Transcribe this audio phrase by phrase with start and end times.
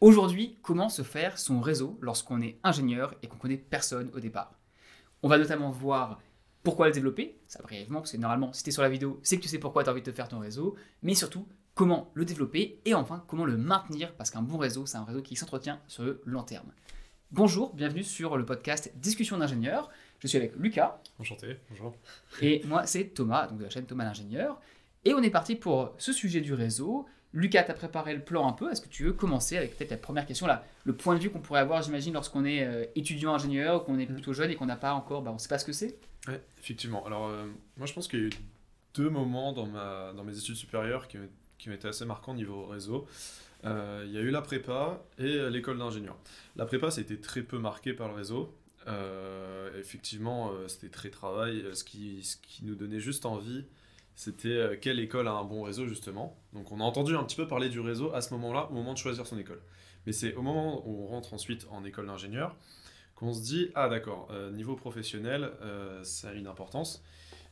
[0.00, 4.54] Aujourd'hui, comment se faire son réseau lorsqu'on est ingénieur et qu'on connaît personne au départ?
[5.24, 6.20] On va notamment voir
[6.62, 9.38] pourquoi le développer, ça brièvement, parce que normalement, si tu es sur la vidéo, c'est
[9.38, 12.12] que tu sais pourquoi tu as envie de te faire ton réseau, mais surtout, comment
[12.14, 15.34] le développer et enfin, comment le maintenir, parce qu'un bon réseau, c'est un réseau qui
[15.34, 16.70] s'entretient sur le long terme.
[17.32, 19.90] Bonjour, bienvenue sur le podcast Discussion d'ingénieur.
[20.20, 21.02] Je suis avec Lucas.
[21.18, 21.92] Enchanté, bonjour.
[22.40, 24.60] Et moi, c'est Thomas, donc de la chaîne Thomas l'ingénieur.
[25.04, 27.06] Et on est parti pour ce sujet du réseau.
[27.34, 28.70] Lucas, tu as préparé le plan un peu.
[28.70, 31.30] Est-ce que tu veux commencer avec peut-être la première question, là, le point de vue
[31.30, 34.14] qu'on pourrait avoir, j'imagine, lorsqu'on est euh, étudiant ingénieur, qu'on est mm.
[34.14, 35.98] plutôt jeune et qu'on n'a pas encore, bah, on ne sait pas ce que c'est
[36.26, 37.04] Oui, effectivement.
[37.06, 37.44] Alors, euh,
[37.76, 38.32] moi, je pense qu'il y a eu
[38.94, 41.18] deux moments dans, ma, dans mes études supérieures qui,
[41.58, 43.06] qui été assez marquants au niveau réseau.
[43.64, 46.16] Euh, il y a eu la prépa et l'école d'ingénieur.
[46.56, 48.54] La prépa, ça a été très peu marqué par le réseau.
[49.78, 53.66] effectivement, c'était très travail, ce qui, ce qui nous donnait juste envie
[54.18, 56.36] c'était euh, quelle école a un bon réseau justement.
[56.52, 58.92] Donc on a entendu un petit peu parler du réseau à ce moment-là, au moment
[58.92, 59.60] de choisir son école.
[60.06, 62.56] Mais c'est au moment où on rentre ensuite en école d'ingénieur
[63.14, 67.04] qu'on se dit ah d'accord, euh, niveau professionnel, euh, ça a une importance.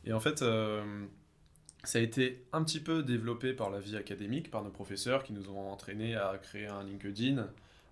[0.03, 4.61] Et en fait, ça a été un petit peu développé par la vie académique, par
[4.61, 7.47] nos professeurs qui nous ont entraînés à créer un LinkedIn,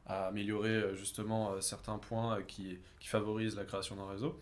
[0.05, 4.37] à améliorer justement certains points qui, qui favorisent la création d'un réseau.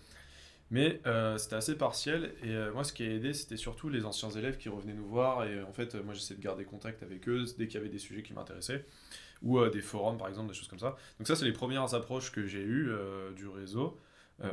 [0.71, 2.33] Mais euh, c'était assez partiel.
[2.43, 5.07] Et euh, moi, ce qui a aidé, c'était surtout les anciens élèves qui revenaient nous
[5.07, 5.45] voir.
[5.45, 7.99] Et en fait, moi, j'essayais de garder contact avec eux dès qu'il y avait des
[7.99, 8.85] sujets qui m'intéressaient.
[9.43, 10.95] Ou euh, des forums, par exemple, des choses comme ça.
[11.19, 12.89] Donc, ça, c'est les premières approches que j'ai eues
[13.35, 13.99] du réseau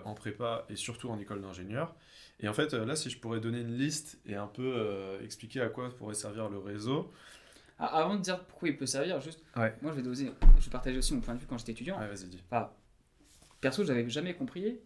[0.05, 1.95] en prépa et surtout en école d'ingénieur.
[2.39, 5.69] Et en fait, là, si je pourrais donner une liste et un peu expliquer à
[5.69, 7.11] quoi pourrait servir le réseau.
[7.79, 10.71] Ah, avant de dire pourquoi il peut servir, juste, moi, je vais, doser, je vais
[10.71, 11.99] partager aussi mon point de vue quand j'étais étudiant.
[11.99, 12.43] Ouais, vas-y, dis.
[13.61, 14.81] perso, j'avais jamais compris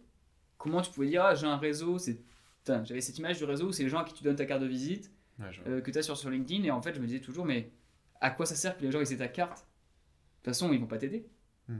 [0.65, 2.19] comment tu pouvais dire ah, j'ai un réseau c'est
[2.67, 4.61] j'avais cette image du réseau où c'est les gens à qui tu donnes ta carte
[4.61, 5.11] de visite
[5.67, 7.71] euh, que tu as sur, sur LinkedIn et en fait je me disais toujours mais
[8.19, 9.59] à quoi ça sert que les gens aient ta carte?
[9.59, 9.63] De
[10.37, 11.27] toute façon ils vont pas t'aider.
[11.67, 11.79] Hmm.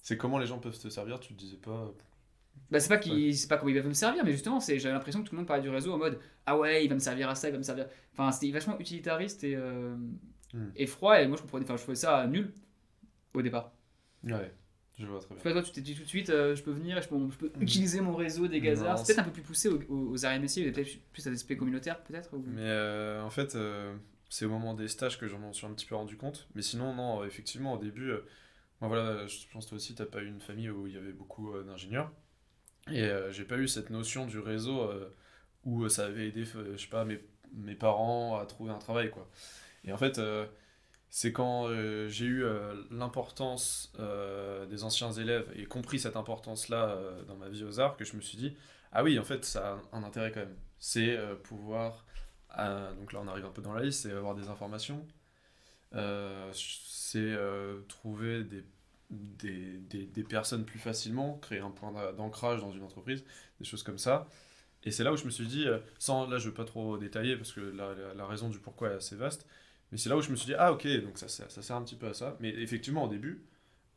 [0.00, 1.92] c'est comment les gens peuvent te servir tu te disais pas
[2.70, 4.94] bah, c'est pas qui c'est pas comment ils peuvent me servir mais justement c'est j'avais
[4.94, 7.00] l'impression que tout le monde parlait du réseau en mode ah ouais il va me
[7.00, 9.96] servir à ça il va me servir enfin c'était vachement utilitariste et, euh,
[10.54, 10.70] hmm.
[10.76, 12.52] et froid et moi je comprenais enfin je trouvais ça nul
[13.34, 13.72] au départ.
[14.24, 14.52] Ouais
[14.98, 15.52] je vois très bien.
[15.52, 17.50] toi, tu t'es dit tout de suite, euh, je peux venir je peux, je peux
[17.56, 17.62] mm.
[17.62, 18.98] utiliser mon réseau des gazards.
[18.98, 22.02] C'est peut-être un peu plus poussé aux, aux, arrêts métiers, peut-être plus à l'aspect communautaire,
[22.02, 23.94] peut-être Mais euh, en fait, euh,
[24.28, 26.48] c'est au moment des stages que j'en suis un petit peu rendu compte.
[26.54, 28.12] Mais sinon, non, effectivement, au début,
[28.80, 30.98] moi, voilà, je pense toi aussi, tu n'as pas eu une famille où il y
[30.98, 32.12] avait beaucoup d'ingénieurs.
[32.90, 34.90] Et j'ai pas eu cette notion du réseau
[35.64, 37.20] où ça avait aidé, je sais pas, mes,
[37.54, 39.30] mes parents à trouver un travail, quoi.
[39.84, 40.20] Et en fait
[41.14, 46.98] c'est quand euh, j'ai eu euh, l'importance euh, des anciens élèves et compris cette importance-là
[47.28, 48.56] dans ma vie aux arts que je me suis dit,
[48.92, 50.56] ah oui, en fait, ça a un intérêt quand même.
[50.78, 52.06] C'est pouvoir,
[52.98, 55.06] donc là on arrive un peu dans la liste, c'est avoir des informations,
[55.92, 57.36] c'est
[57.88, 58.64] trouver des,
[59.10, 63.22] des, des, personnes plus facilement, créer un point d'ancrage dans une entreprise,
[63.60, 64.26] des choses comme ça.
[64.82, 65.66] Et c'est là où je me suis dit,
[65.98, 68.88] sans, là je ne veux pas trop détailler parce que la, la raison du pourquoi
[68.90, 69.46] est assez vaste,
[69.92, 71.82] mais c'est là où je me suis dit, ah ok, donc ça, ça, sert un
[71.82, 72.36] petit peu à ça.
[72.40, 73.44] Mais effectivement, au début,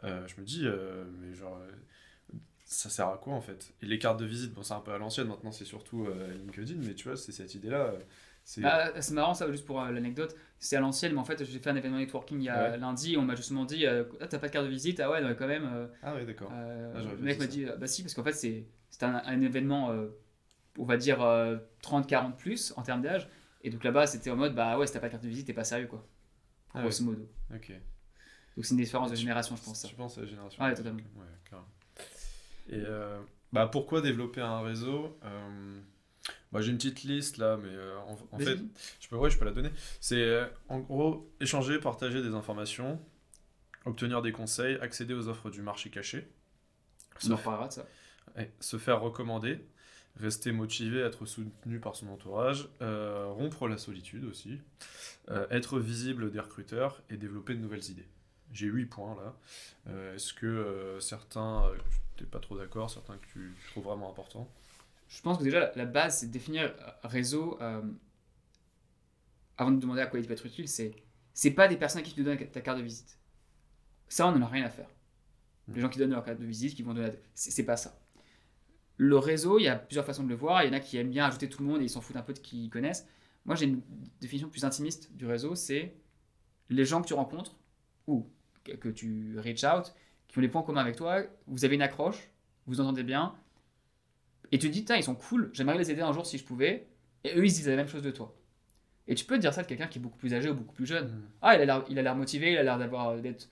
[0.04, 3.74] euh, je me dis, euh, mais genre, euh, ça sert à quoi en fait?
[3.82, 6.82] Et les cartes de visite, bon, c'est un peu à l'ancienne, maintenant c'est surtout LinkedIn,
[6.86, 7.94] mais tu vois, c'est cette idée-là.
[8.44, 10.36] C'est bah, marrant ça, juste pour l'anecdote.
[10.60, 13.16] C'est à l'ancienne, mais en fait, j'ai fait un événement networking il y a lundi.
[13.18, 15.00] On m'a justement dit Ah, t'as pas de carte de visite?
[15.00, 15.90] Ah ouais, non, quand même.
[16.04, 16.52] ah ouais, d'accord.
[16.52, 18.66] Ah, le mec m'a dit Bah si, parce qu'en fait, c'est
[19.02, 19.96] un, un, événement,
[20.78, 21.20] on va dire
[21.82, 23.30] 30-40 plus en termes d'âge.
[23.66, 25.48] Et donc là-bas, c'était en mode, bah ouais, si t'as pas de carte de visite,
[25.48, 26.08] t'es pas sérieux, quoi.
[26.76, 27.28] Ah grosso modo.
[27.52, 27.72] Ok.
[28.56, 29.82] Donc c'est une différence de génération, je pense.
[29.82, 29.88] Ça.
[29.88, 31.00] Tu penses à la génération Ouais, totalement.
[31.16, 31.58] Ouais.
[32.70, 33.20] Et euh,
[33.52, 35.80] bah, pourquoi développer un réseau euh,
[36.52, 38.60] bah, J'ai une petite liste là, mais euh, en, fait,
[39.00, 39.72] je peux, ouais, je peux la donner.
[40.00, 43.02] C'est en gros échanger, partager des informations,
[43.86, 46.28] obtenir des conseils, accéder aux offres du marché caché.
[47.26, 47.86] On en reparlera de ça.
[48.60, 49.66] se faire recommander,
[50.18, 54.60] rester motivé, être soutenu par son entourage, euh, rompre la solitude aussi,
[55.30, 58.08] euh, être visible des recruteurs et développer de nouvelles idées.
[58.54, 59.36] J'ai 8 points là.
[59.88, 61.70] Euh, est-ce que certains,
[62.16, 64.50] tu n'es pas trop d'accord, certains que tu, trouves vraiment importants?
[65.10, 66.74] Je pense que déjà la base, c'est de définir
[67.04, 67.60] réseau.
[69.58, 70.96] avant de demander à quoi il peut être utile, c'est
[71.34, 73.20] c'est pas des personnes qui te donnent ta carte de visite.
[74.08, 74.88] Ça, on n'en a rien à faire.
[75.68, 75.80] Les hmm.
[75.82, 77.12] gens qui donnent leur carte de visite, qui vont donner.
[77.34, 78.00] C'est pas ça
[78.98, 80.64] le réseau, il y a plusieurs façons de le voir.
[80.64, 82.16] Il y en a qui aiment bien ajouter tout le monde et ils s'en foutent
[82.16, 83.08] un peu de qui ils connaissent.
[83.46, 83.82] Moi, j'ai une
[84.22, 85.96] définition plus intimiste du réseau c'est
[86.70, 87.56] les gens que tu rencontres
[88.08, 88.28] ou
[88.64, 89.94] que tu reach out,
[90.28, 92.30] qui ont des points communs avec toi, vous avez une accroche,
[92.66, 93.36] vous entendez bien,
[94.52, 96.88] et tu te dis, ils sont cool, j'aimerais les aider un jour si je pouvais,
[97.24, 98.36] et eux, ils disent la même chose de toi.
[99.08, 100.86] Et tu peux dire ça de quelqu'un qui est beaucoup plus âgé ou beaucoup plus
[100.86, 101.08] jeune.
[101.08, 101.30] Mm.
[101.42, 101.56] Ah,
[101.90, 103.50] il a l'air motivé, il a l'air d'avoir d'être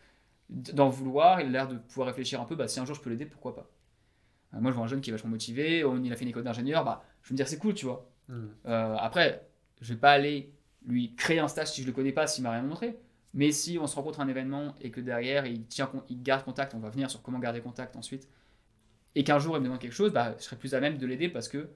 [0.50, 3.02] d'en vouloir, il a l'air de pouvoir réfléchir un peu, bah, si un jour je
[3.02, 3.70] peux l'aider, pourquoi pas.
[4.54, 6.30] Euh, moi, je vois un jeune qui est vachement motivé, on, il a fait une
[6.30, 8.10] école d'ingénieur, bah, je vais me dire c'est cool, tu vois.
[8.28, 8.48] Hmm.
[8.66, 9.48] Euh, après,
[9.82, 10.54] je vais pas aller
[10.86, 12.98] lui créer un stage si je le connais pas, s'il m'a rien montré.
[13.34, 16.44] Mais si on se rencontre à un événement et que derrière il, tient, il garde
[16.46, 18.28] contact, on va venir sur comment garder contact ensuite,
[19.16, 21.06] et qu'un jour il me demande quelque chose, bah, je serai plus à même de
[21.08, 21.70] l'aider parce que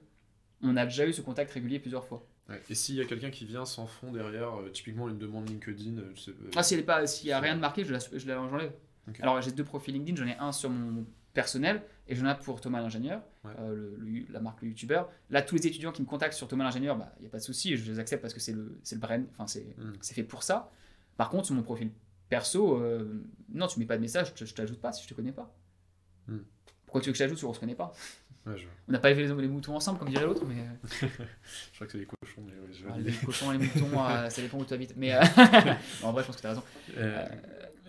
[0.62, 2.26] on a déjà eu ce contact régulier plusieurs fois.
[2.48, 2.60] Ouais.
[2.70, 5.98] Et s'il y a quelqu'un qui vient sans fond derrière, euh, typiquement une demande LinkedIn,
[5.98, 8.48] euh, je sais, euh, Ah, s'il n'y a rien de marqué, je la- je la-
[8.48, 8.72] j'enlève.
[9.08, 9.20] Ok.
[9.20, 11.06] Alors j'ai deux profils LinkedIn, j'en ai un sur mon
[11.42, 13.52] personnel et j'en ai pour Thomas l'ingénieur, Ouais.
[13.60, 15.08] euh, le- le- la marque le youtubeur.
[15.30, 17.38] Là, tous les étudiants qui me contactent sur Thomas l'ingénieur, il bah, n'y a pas
[17.38, 19.92] de souci, je les accepte parce que c'est le, le brand, enfin c'est Mm.
[20.02, 20.70] fait pour ça.
[21.16, 21.90] Par contre, sur mon profil
[22.28, 25.14] perso, euh, non, tu mets pas de message, je, je t'ajoute pas si je te
[25.14, 25.54] connais pas.
[26.26, 26.38] Mm.
[26.86, 27.92] Pourquoi tu veux que je t'ajoute si on se connaît pas?
[28.46, 28.66] Ouais, je...
[28.88, 30.88] On n'a pas élevé les, les moutons ensemble, comme dirait l'autre, mais euh,
[31.70, 34.28] je crois que c'est des cochons, mais ouais, je ah, les cochons, les moutons, euh,
[34.30, 34.94] ça dépend où tu habites.
[34.96, 35.14] Mais
[36.02, 36.62] en vrai, je pense que tu as raison.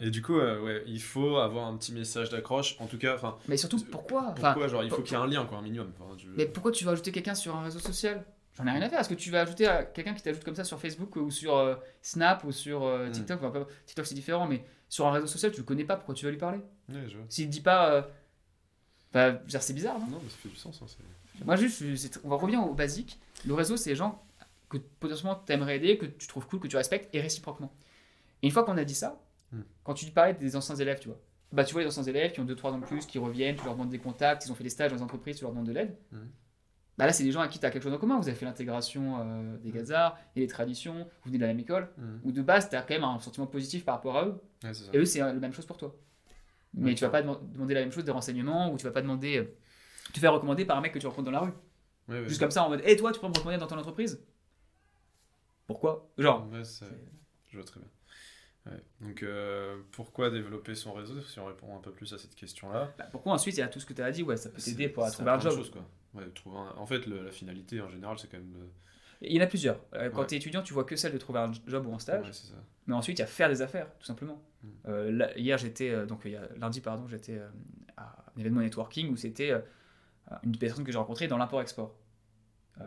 [0.02, 2.76] Et du coup, euh, ouais, il faut avoir un petit message d'accroche.
[2.80, 5.28] En tout cas, enfin, Mais surtout, pourquoi pourquoi genre il faut qu'il y ait un
[5.28, 5.92] lien, quoi, un minimum.
[6.00, 8.24] Enfin, Mais pourquoi tu vas ajouter quelqu'un sur un réseau social?
[8.58, 9.00] J'en ai rien à faire.
[9.00, 11.56] Est-ce que tu vas ajouter à quelqu'un qui t'ajoute comme ça sur Facebook ou sur
[11.58, 13.12] euh, Snap ou sur euh, Mm.
[13.12, 13.44] TikTok?
[13.44, 16.26] Enfin, TikTok c'est différent, mais sur un réseau social, tu le connais pas, pourquoi tu
[16.26, 16.60] vas lui parler?
[16.90, 17.26] Ouais, je vois.
[17.30, 18.08] S'il te dit pas.
[19.14, 20.06] Bah, c'est bizarre, non?
[20.08, 20.80] Non, mais ça fait du sens.
[20.82, 23.20] hein, Moi, juste, on va revenir au basique.
[23.46, 24.24] Le réseau, c'est les gens
[24.70, 27.72] que potentiellement tu aimerais aider, que tu trouves cool, que tu respectes, et réciproquement.
[28.44, 29.20] Et une fois qu'on a dit ça,
[29.52, 29.62] Mm.
[29.84, 31.18] quand tu parlais des anciens élèves, tu vois,
[31.52, 33.64] bah, tu vois les anciens élèves qui ont 2-3 ans de plus, qui reviennent, tu
[33.66, 35.66] leur demandes des contacts, ils ont fait des stages dans les entreprises, tu leur demandes
[35.68, 35.98] de l'aide.
[36.12, 36.18] Mm.
[36.98, 38.20] Bah là, c'est des gens à qui tu as quelque chose en commun.
[38.20, 41.60] Vous avez fait l'intégration euh, des gazards et les traditions, vous venez de la même
[41.60, 41.90] école,
[42.26, 44.42] où de base, tu as quand même un sentiment positif par rapport à eux.
[44.64, 44.72] Ouais.
[44.94, 45.96] Et eux, c'est euh, la même chose pour toi.
[46.74, 49.02] Mais tu vas pas dem- demander la même chose des renseignements, ou tu vas pas
[49.02, 49.38] demander.
[49.38, 49.56] euh,
[50.14, 51.52] te faire recommander par un mec que tu rencontres dans la rue.
[52.10, 52.28] Ouais, ouais.
[52.28, 54.20] Juste comme ça, en mode, hé, toi, tu peux me recommander dans ton entreprise?
[55.68, 56.10] Pourquoi?
[56.18, 56.48] Genre,
[57.50, 57.90] je vois très bien.
[58.66, 58.82] Ouais.
[59.02, 62.94] Donc, euh, pourquoi développer son réseau Si on répond un peu plus à cette question-là.
[62.98, 64.62] bah, pourquoi ensuite, il y a tout ce que tu as dit, ouais, ça peut
[64.62, 65.54] t'aider pour trouver un job.
[65.54, 65.86] choses, quoi.
[66.14, 68.52] Ouais, trouver un- En fait, le- la finalité en général, c'est quand même.
[68.52, 68.70] de-
[69.22, 69.80] Il y en a plusieurs.
[69.96, 72.00] Euh, quand tu es étudiant, tu vois que celle de trouver un job ou un
[72.00, 72.32] stage.
[72.32, 72.54] Ça.
[72.88, 74.42] Mais ensuite, il y a faire des affaires, tout simplement.
[74.64, 74.68] Mm.
[74.88, 77.48] Euh, là, hier, j'étais, donc il y a, lundi, pardon, j'étais euh,
[77.98, 79.54] à un événement networking où c'était
[80.44, 81.96] une personne que j'ai rencontrée dans l'import-export.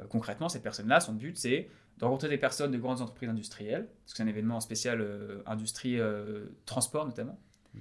[0.09, 4.13] Concrètement, cette personne-là, son but, c'est de rencontrer des personnes de grandes entreprises industrielles, parce
[4.13, 7.39] que c'est un événement spécial euh, industrie, euh, transport notamment.
[7.75, 7.81] Mm.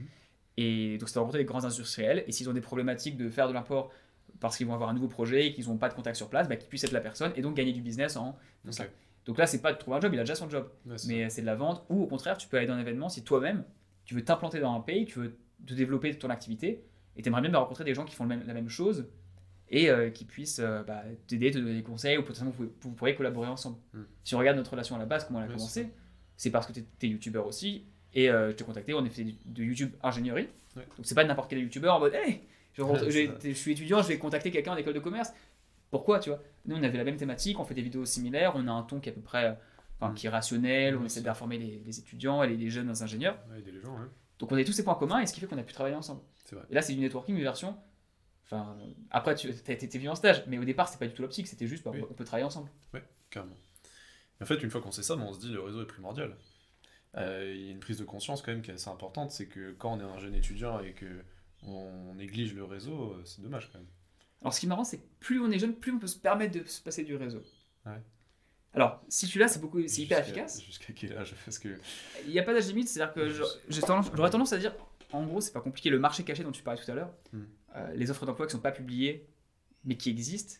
[0.58, 3.48] Et donc, c'est de rencontrer des grands industriels, et s'ils ont des problématiques de faire
[3.48, 3.92] de l'import
[4.40, 6.48] parce qu'ils vont avoir un nouveau projet et qu'ils n'ont pas de contact sur place,
[6.48, 8.30] bah, qu'ils puissent être la personne et donc gagner du business en.
[8.66, 8.74] Ok.
[8.74, 8.86] ça.
[9.26, 11.30] Donc là, c'est pas de trouver un job, il a déjà son job Ouais, mais
[11.30, 13.64] c'est de la vente, ou au contraire, tu peux aller dans un événement si toi-même,
[14.04, 15.38] tu veux t'implanter dans un pays, tu veux
[15.68, 16.84] te développer ton activité,
[17.16, 19.06] et tu aimerais bien rencontrer des gens qui font la même chose,
[19.72, 22.92] et euh, qui puissent euh, bah, t'aider, te donner des conseils, ou potentiellement vous, vous
[22.92, 23.78] pourrez collaborer ensemble.
[23.94, 24.02] Mm.
[24.24, 25.88] Si on regarde notre relation à la base, comment elle a commencé,
[26.38, 29.26] c'est parce que tu es, youtubeur aussi, et euh, je t'ai contacté, on a fait
[29.46, 30.84] de YouTube ingénierie, Ouais.
[30.96, 32.42] donc c'est pas n'importe quel youtubeur en mode, hey,
[32.74, 35.34] je, Ouais, suis étudiant, je vais contacter quelqu'un en école de commerce.
[35.90, 36.42] Pourquoi, tu vois?
[36.66, 39.02] Nous, on avait la même thématique, on fait des vidéos similaires, on a un ton
[39.02, 39.58] qui est à peu près
[40.00, 40.16] enfin, Mm.
[40.16, 43.38] qui est rationnel, on essaie d'informer les, les étudiants et les, les jeunes ingénieurs.
[43.52, 44.10] Ouais, aider les gens, hein.
[44.40, 45.96] Donc on a tous ces points communs et ce qui fait qu'on a pu travailler
[45.96, 46.22] ensemble.
[46.70, 47.76] Et là, c'est du networking, une version.
[48.52, 48.78] Enfin,
[49.12, 51.48] après, tu as été vu en stage, mais au départ, c'est pas du tout l'optique,
[51.48, 52.04] c'était juste, bah, Oui.
[52.10, 52.70] on peut travailler ensemble.
[53.30, 53.56] Carrément.
[54.42, 56.36] En fait, une fois qu'on sait ça, ben, on se dit le réseau est primordial.
[57.18, 59.48] Euh, Il y a une prise de conscience quand même qui est assez importante, c'est
[59.48, 61.24] que quand on est un jeune étudiant et que
[61.64, 63.88] on néglige le réseau, euh, c'est dommage quand même.
[64.42, 66.18] Alors, ce qui est marrant, c'est que plus on est jeune, plus on peut se
[66.18, 67.44] permettre de se passer du réseau.
[67.86, 68.02] Ouais.
[68.74, 70.62] Alors, si tu l'as, c'est beaucoup, c'est hyper efficace.
[70.62, 71.36] Jusqu'à quel âge?
[71.46, 71.70] Parce que
[72.26, 74.74] Il n'y a pas d'âge limite, c'est-à-dire que tendance- j'aurais tendance à dire,
[75.12, 77.44] en gros, c'est pas compliqué, le marché caché dont tu parlais tout à l'heure, Hmm.
[77.76, 79.28] Euh, les offres d'emploi qui sont pas publiées,
[79.86, 80.56] mais qui existent,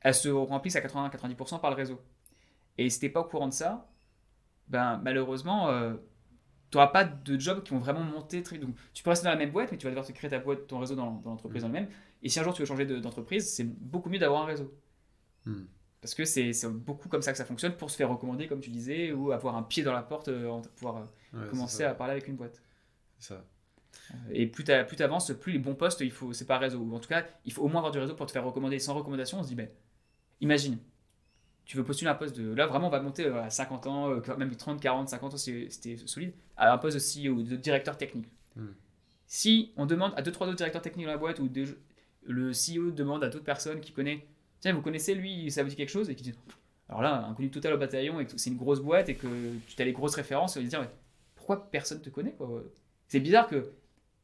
[0.00, 2.00] elles se remplissent à 80-90% par le réseau.
[2.76, 3.90] Et si t'es pas au courant de ça,
[4.68, 5.94] ben malheureusement, euh,
[6.70, 8.66] tu n'auras pas de jobs qui vont vraiment monter très vite.
[8.66, 10.38] Donc, tu peux rester dans la même boîte, mais tu vas devoir te créer ta
[10.38, 11.66] boîte, ton réseau dans, dans l'entreprise Hmm.
[11.66, 11.88] en elle-même.
[12.22, 14.72] Et si un jour tu veux changer de- d'entreprise, c'est beaucoup mieux d'avoir un réseau.
[15.46, 15.64] Hmm.
[16.00, 18.70] Parce que c'est beaucoup comme ça que ça fonctionne pour se faire recommander, comme tu
[18.70, 20.98] disais, ou avoir un pied dans la porte, euh, en- pouvoir
[21.34, 22.62] euh, ouais, commencer à parler avec une boîte.
[23.18, 23.44] C'est ça.
[24.30, 26.78] Et plus tu plus avances, plus les bons postes, il faut, c'est pas réseau.
[26.78, 28.78] Ou en tout cas, il faut au moins avoir du réseau pour te faire recommander.
[28.78, 29.68] Sans recommandation, on se dit, ben,
[30.40, 30.78] imagine,
[31.64, 32.54] tu veux postuler un poste de.
[32.54, 35.36] Là, vraiment, on va monter euh, à 50 ans, euh, même 30, 40, 50 ans,
[35.36, 38.28] si c'était solide, à un poste de CEO, de directeur technique.
[38.56, 38.68] Hmm.
[39.26, 41.50] Si on demande à 2-3 autres directeurs techniques dans la boîte, ou
[42.22, 44.22] le CEO demande à d'autres personnes qui connaissent,
[44.60, 46.38] tiens, vous connaissez lui, ça vous dit quelque chose, et qui disent,
[46.88, 49.26] alors là, inconnu total au bataillon, et que c'est une grosse boîte, et que
[49.66, 50.88] tu as les grosses références, et dire, mais
[51.34, 52.62] pourquoi personne te connaît quoi?
[53.08, 53.72] C'est bizarre que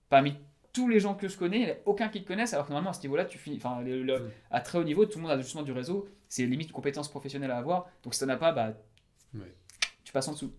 [0.09, 0.37] parmi
[0.73, 2.71] tous les gens que je connais, il n'y a aucun qui te connaisse, alors que
[2.71, 4.31] normalement à ce niveau-là, tu finis, enfin, le- le- Mm.
[4.51, 7.09] à très haut niveau, tout le monde a justement du réseau, c'est limite une compétence
[7.09, 8.73] professionnelle à avoir, donc si tu n'en as pas, bah,
[9.35, 9.55] Ouais.
[10.05, 10.53] tu passes en dessous.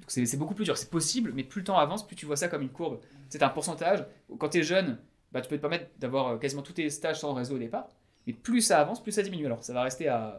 [0.00, 0.76] Donc c'est beaucoup plus dur.
[0.76, 3.00] C'est possible, mais plus le temps avance, plus tu vois ça comme une courbe.
[3.30, 4.04] C'est un pourcentage.
[4.38, 4.98] Quand tu es jeune,
[5.32, 7.88] bah, tu peux te permettre d'avoir euh, quasiment tous tes stages sans réseau au départ.
[8.26, 9.46] Mais plus ça avance, plus ça diminue.
[9.46, 10.38] Alors ça va rester à,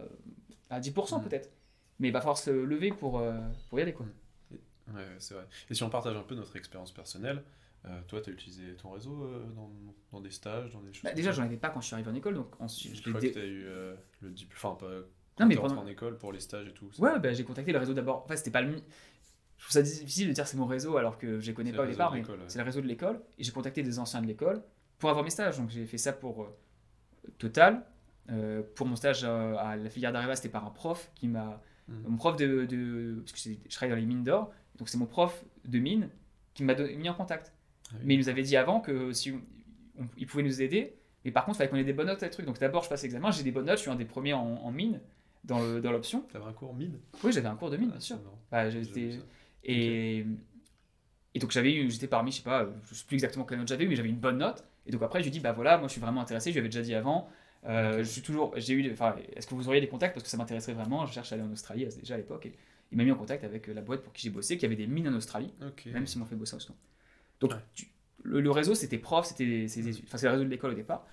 [0.69, 1.23] à 10% Mm.
[1.23, 1.49] peut-être.
[1.99, 3.33] Mais il va falloir se lever pour, euh,
[3.69, 3.93] pour y aller.
[3.93, 4.05] Quoi.
[4.93, 5.47] Ouais, c'est vrai.
[5.69, 7.43] Et si on partage un peu notre expérience personnelle,
[7.85, 9.71] euh, toi, tu as utilisé ton réseau euh, dans,
[10.11, 12.09] dans des stages, dans des choses Bah, déjà, j'en avais pas quand je suis arrivé
[12.09, 12.33] en école.
[12.35, 14.57] Donc ensuite, Je crois que tu as eu euh, le diplôme.
[14.73, 14.91] Enfin, pas.
[15.39, 16.89] Non, mais pendant- en école pour les stages et tout.
[16.99, 18.23] Ouais, bah, j'ai contacté le réseau d'abord.
[18.25, 18.71] Enfin, c'était pas le
[19.57, 21.83] Je trouve ça difficile de dire c'est mon réseau alors que je les connais pas
[21.83, 22.37] au départ, mais ouais.
[22.47, 23.19] c'est le réseau de l'école.
[23.37, 24.63] Et j'ai contacté des anciens de l'école
[24.97, 25.57] pour avoir mes stages.
[25.57, 26.47] Donc j'ai fait ça pour
[27.37, 27.83] Total.
[28.75, 31.61] Pour mon stage à la filière d'Areva, c'était par un prof qui m'a.
[31.87, 32.03] Mhm.
[32.07, 32.65] Mon prof de.
[32.65, 34.51] de- parce que je travaille dans les mines d'or.
[34.77, 36.09] Donc c'est mon prof de mine
[36.53, 37.51] qui m'a mis en contact.
[37.89, 38.01] Ah oui.
[38.05, 39.41] Mais il nous avait dit avant que si on-
[40.01, 42.23] on- il pouvait nous aider, mais par contre, il fallait qu'on ait des bonnes notes
[42.23, 42.45] à trucs.
[42.45, 44.41] Donc d'abord, je passe l'examen, j'ai des bonnes notes, je suis un des premiers en,
[44.63, 44.99] en mine
[45.43, 46.21] dans le- dans l'option.
[46.31, 46.97] T'avais un cours mine?
[47.23, 48.17] Oui, j'avais un cours de mine, bien Ah, sûr.
[48.17, 48.71] c'est marrant.
[48.71, 48.79] Bah,
[49.67, 53.67] et, donc j'avais eu, j'étais parmi, je sais pas, je sais plus exactement quelle note
[53.67, 54.63] j'avais eu, mais j'avais une bonne note.
[54.87, 56.59] Et donc après, je lui dis, bah voilà, moi je suis vraiment intéressé, je lui
[56.59, 57.27] avais déjà dit avant.
[57.65, 57.97] Euh.
[57.99, 60.13] Je suis toujours, j'ai eu, enfin, est-ce que vous auriez des contacts?
[60.13, 61.05] Parce que ça m'intéresserait vraiment.
[61.07, 62.45] Je cherche à aller en Australie déjà à l'époque.
[62.45, 62.53] Et
[62.95, 64.77] il m'a mis en contact avec euh, la boîte pour qui j'ai bossé, qui avait
[64.77, 65.53] des mines en Australie,
[65.85, 66.79] même s'ils m'ont fait bosser en Australie.
[67.41, 67.57] Donc Ouais.
[67.73, 67.87] tu-
[68.23, 71.05] le, le réseau, c'était prof, c'était c'est le réseau de l'école au départ.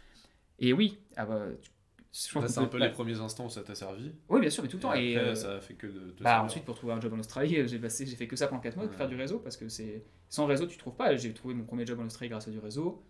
[0.61, 1.71] Et oui, ah bah, tu-
[2.12, 4.12] c'est un peu les premiers instants où ça t'a servi.
[4.29, 4.95] Oui, bien sûr, mais tout le temps.
[4.95, 6.12] Et euh, ça a fait que de.
[6.12, 8.37] de bah, ensuite, pour trouver un job en Australie, euh, j'ai passé, j'ai fait que
[8.37, 10.95] ça pendant 4 mois, pour faire du réseau, parce que c'est sans réseau, tu trouves
[10.95, 11.17] pas.
[11.17, 13.03] J'ai trouvé mon premier job en Australie grâce à du réseau.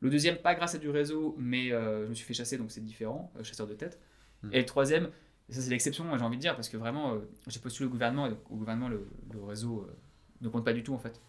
[0.00, 2.70] Le deuxième, pas grâce à du réseau, mais euh, je me suis fait chasser, donc
[2.70, 4.00] c'est différent, euh, chasseur de tête.
[4.42, 4.50] Hmm.
[4.52, 5.10] Et le troisième,
[5.48, 7.90] et ça c'est l'exception, j'ai envie de dire, parce que vraiment, euh, j'ai postulé au
[7.90, 9.96] gouvernement, et donc, au gouvernement, le, le réseau euh,
[10.40, 11.20] ne compte pas du tout, en fait.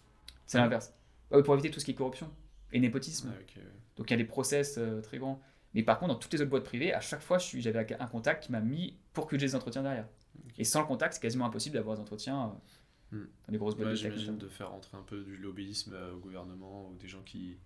[0.45, 0.62] C'est Hmm.
[0.62, 0.93] l'inverse.
[1.31, 2.31] Oui, pour éviter tout ce qui est corruption
[2.71, 3.31] et népotisme.
[3.41, 3.62] Ok.
[3.97, 5.41] Donc il y a des process euh, très grands.
[5.74, 8.43] Mais par contre, dans toutes les autres boîtes privées, à chaque fois, j'avais un contact
[8.45, 10.07] qui m'a mis pour que j'ai des entretiens derrière.
[10.57, 12.55] Et sans le contact, c'est quasiment impossible d'avoir des entretiens
[13.12, 13.19] Hmm.
[13.45, 13.97] dans les grosses boîtes Ouais, de.
[13.97, 17.57] J'imagine de faire rentrer un peu du lobbyisme au gouvernement ou des gens qui.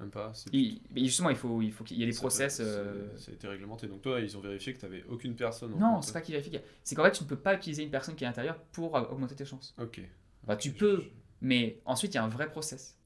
[0.00, 0.32] Même pas.
[0.52, 2.56] Il- mais justement, il faut, il faut qu'il y ait des process.
[2.56, 3.86] peut- euh, Ça a été réglementé.
[3.86, 5.74] Donc toi, ils ont vérifié que t'avais aucune personne.
[5.74, 6.58] en Non, c'est pas qu'il vérifie.
[6.82, 8.96] C'est qu'en fait, tu ne peux pas utiliser une personne qui est à l'intérieur pour
[8.96, 9.74] euh, augmenter tes chances.
[9.78, 10.00] Ok.
[10.46, 11.00] Bah, tu peux.
[11.00, 11.08] je-
[11.42, 12.98] Mais ensuite, il y a un vrai process.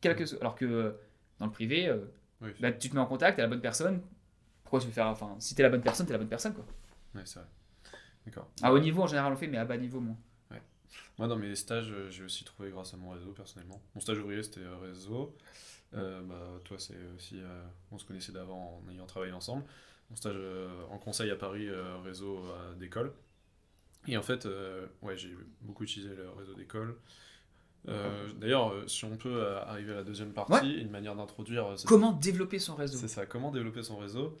[0.00, 0.92] Quel que soit- Alors que euh,
[1.38, 1.98] dans le privé, euh,
[2.40, 4.00] Oui, bah, tu te mets en contact, à la bonne personne.
[4.64, 5.06] Pourquoi tu veux faire.
[5.06, 6.54] Enfin, si t'es la bonne personne, t'es la bonne personne.
[6.54, 6.64] Quoi.
[7.14, 7.48] ouais, c'est vrai.
[8.26, 8.50] D'accord.
[8.62, 10.16] À haut niveau, en général, on fait, mais à bas niveau, moins.
[11.18, 13.82] Moi, dans mes stages, j'ai aussi trouvé grâce à mon réseau, personnellement.
[13.94, 15.36] Mon stage ouvrier, c'était réseau.
[15.94, 17.40] Euh, bah, toi, c'est aussi.
[17.40, 19.64] euh, on se connaissait d'avant en ayant travaillé ensemble.
[20.10, 22.44] Mon stage euh, en conseil à Paris, euh, réseau
[22.78, 23.12] d'école.
[24.06, 24.48] Et en fait,
[25.02, 26.96] ouais, j'ai beaucoup utilisé le réseau d'école.
[28.36, 31.74] D'ailleurs, si on peut arriver à la deuxième partie, une manière d'introduire.
[31.86, 32.96] Comment développer son réseau?
[32.98, 34.38] C'est ça, comment développer son réseau?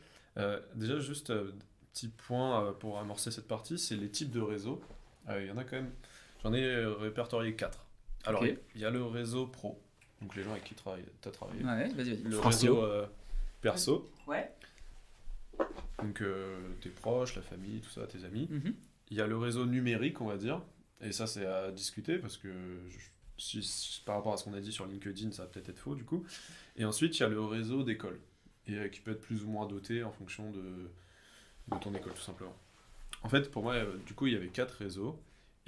[0.74, 1.52] Déjà, juste euh,
[1.92, 4.80] petit point pour amorcer cette partie, c'est les types de réseaux.
[5.28, 5.90] Il y en a quand même,
[6.42, 7.84] j'en ai répertorié quatre.
[8.24, 8.56] Alors, Ok.
[8.74, 9.82] il y a le réseau pro,
[10.20, 10.82] donc les gens avec qui tu
[11.28, 11.62] as travaillé.
[11.64, 12.22] Ouais, vas-y, vas-y.
[12.22, 13.06] Le réseau euh,
[13.60, 14.50] perso, Ouais.
[16.02, 18.46] donc euh, tes proches, la famille, tout ça, tes amis.
[18.50, 18.74] Mhm.
[19.10, 20.60] Il y a le réseau numérique, on va dire,
[21.00, 22.48] et ça c'est à discuter parce que
[22.88, 22.98] je-
[23.38, 25.78] si, si- par rapport à ce qu'on a dit sur LinkedIn, ça va peut-être être
[25.78, 26.24] faux du coup.
[26.76, 28.18] Et ensuite, il y a le réseau d'école,
[28.66, 30.90] et euh, qui peut être plus ou moins doté en fonction de,
[31.72, 32.56] de ton école tout simplement.
[33.22, 35.18] En fait, pour moi, euh, du coup, il y avait quatre réseaux.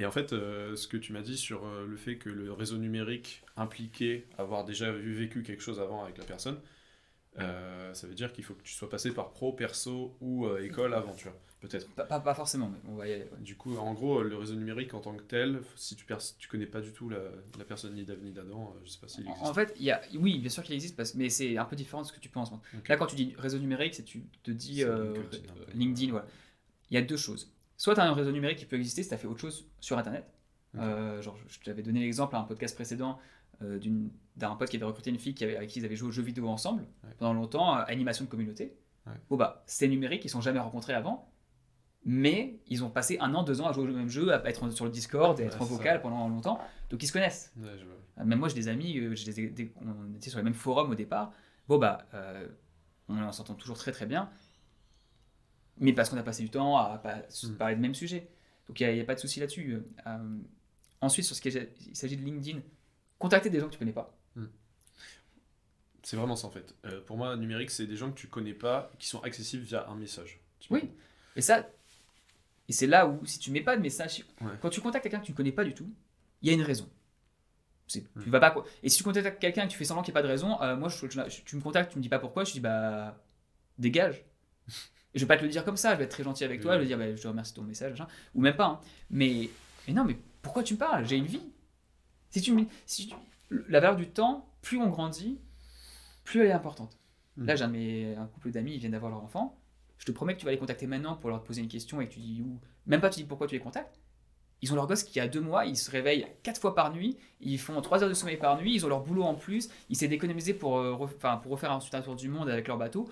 [0.00, 2.52] Et en fait, euh, ce que tu m'as dit sur euh, le fait que le
[2.52, 6.58] réseau numérique impliquait avoir déjà vécu quelque chose avant avec la personne,
[7.38, 10.94] euh, ça veut dire qu'il faut que tu sois passé par pro, perso ou école
[10.94, 11.86] avant, tu vois, peut-être.
[11.90, 13.24] Pas, pas- pas forcément, mais on va y aller.
[13.24, 13.40] ouais.
[13.40, 16.06] Du coup, en gros, le réseau numérique en tant que tel, si tu,
[16.38, 17.20] tu connais pas du tout la,
[17.58, 19.44] la personne ni d'Ave ni d'Adam, je sais pas s'il existe.
[19.44, 22.00] En fait, y a, oui, bien sûr qu'il existe, parce, mais c'est un peu différent
[22.02, 22.50] de ce que tu penses.
[22.52, 22.88] Ok.
[22.88, 25.52] Là, quand tu dis réseau numérique, c'est tu te dis LinkedIn.
[25.74, 26.26] LinkedIn, voilà.
[26.90, 27.52] Il y a deux choses.
[27.80, 29.66] Soit tu as un réseau numérique qui peut exister si tu as fait autre chose
[29.80, 30.26] sur Internet.
[30.76, 33.18] Euh, genre, je t'avais donné l'exemple à un podcast précédent
[33.62, 33.80] euh,
[34.36, 36.12] d'un pote qui avait recruté une fille qui avait, avec qui ils avaient joué aux
[36.12, 37.10] jeux vidéo ensemble Ouais.
[37.16, 38.76] pendant longtemps, euh, animation de communauté.
[39.06, 39.14] Ouais.
[39.30, 41.32] Bon, bah, c'est numérique, ils sont jamais rencontrés avant,
[42.04, 44.68] mais ils ont passé un an, deux ans à jouer au même jeu, à être
[44.72, 46.00] sur le Discord, Ouais, être en vocal ça.
[46.00, 46.60] pendant longtemps.
[46.90, 47.50] Donc ils se connaissent.
[47.58, 47.66] Je.
[47.66, 48.92] Euh, Même moi, j'ai des amis,
[49.24, 51.32] des- des- on était sur les mêmes forums au départ.
[51.66, 52.06] Bon, bah,
[53.08, 54.28] on s'entend toujours très très bien,
[55.80, 57.54] mais parce qu'on a passé du temps à pas- Mm.
[57.56, 58.28] parler de même sujet.
[58.68, 59.82] Donc il n'y a, pas de souci là-dessus.
[60.06, 60.38] Euh,
[61.00, 62.60] ensuite, sur ce qui est- il s'agit de LinkedIn,
[63.18, 64.16] contacter des gens que tu connais pas.
[66.02, 66.74] C'est vraiment ça en fait.
[66.86, 69.86] Euh, pour moi, numérique, c'est des gens que tu connais pas, qui sont accessibles via
[69.88, 70.40] un message.
[70.70, 70.90] Oui.
[71.36, 71.68] Et ça,
[72.68, 74.50] et c'est là où, si tu mets pas de message, Ouais.
[74.62, 75.88] quand tu contactes quelqu'un que tu ne connais pas du tout,
[76.42, 76.88] il y a une raison.
[77.94, 78.00] Mm.
[78.22, 78.64] Tu vas pas quoi.
[78.82, 80.32] Et si tu contactes quelqu'un et que tu fais semblant qu'il n'y a pas de
[80.32, 82.54] raison, euh, moi, je- je- tu me contactes, tu me dis pas pourquoi, je te
[82.54, 83.20] dis bah
[83.78, 84.24] dégage.
[85.14, 86.60] Et je vais pas te le dire comme ça, je vais être très gentil avec
[86.60, 88.06] toi, je vais dire bah, je te remercie de ton message, machin.
[88.34, 88.66] ou même pas.
[88.66, 88.80] hein.
[89.10, 89.48] Mais,
[89.88, 91.04] mais non, mais pourquoi tu me parles?
[91.06, 91.42] J'ai une vie.
[92.30, 92.54] Si tu
[92.86, 93.14] si tu-
[93.68, 95.40] la valeur du temps, plus on grandit,
[96.24, 96.96] plus elle est importante.
[97.36, 97.46] Mhm.
[97.46, 99.58] Là, j'ai un, de mes- un couple d'amis, ils viennent d'avoir leur enfant.
[99.98, 102.06] Je te promets que tu vas les contacter maintenant pour leur poser une question et
[102.08, 102.58] que tu dis où.
[102.86, 103.98] Même pas tu dis pourquoi tu les contactes.
[104.62, 107.16] Ils ont leur gosse qui a deux mois, ils se réveillent quatre fois par nuit,
[107.40, 109.96] ils font trois heures de sommeil par nuit, ils ont leur boulot en plus, ils
[109.96, 113.08] s'est d'économiser pour, euh, ref- pour refaire ensuite un tour du monde avec leur bateau.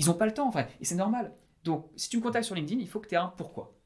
[0.00, 1.34] Ils n'ont pas le temps, enfin, et c'est normal.
[1.62, 3.76] Donc, si tu me contactes sur LinkedIn, il faut que tu aies un pourquoi.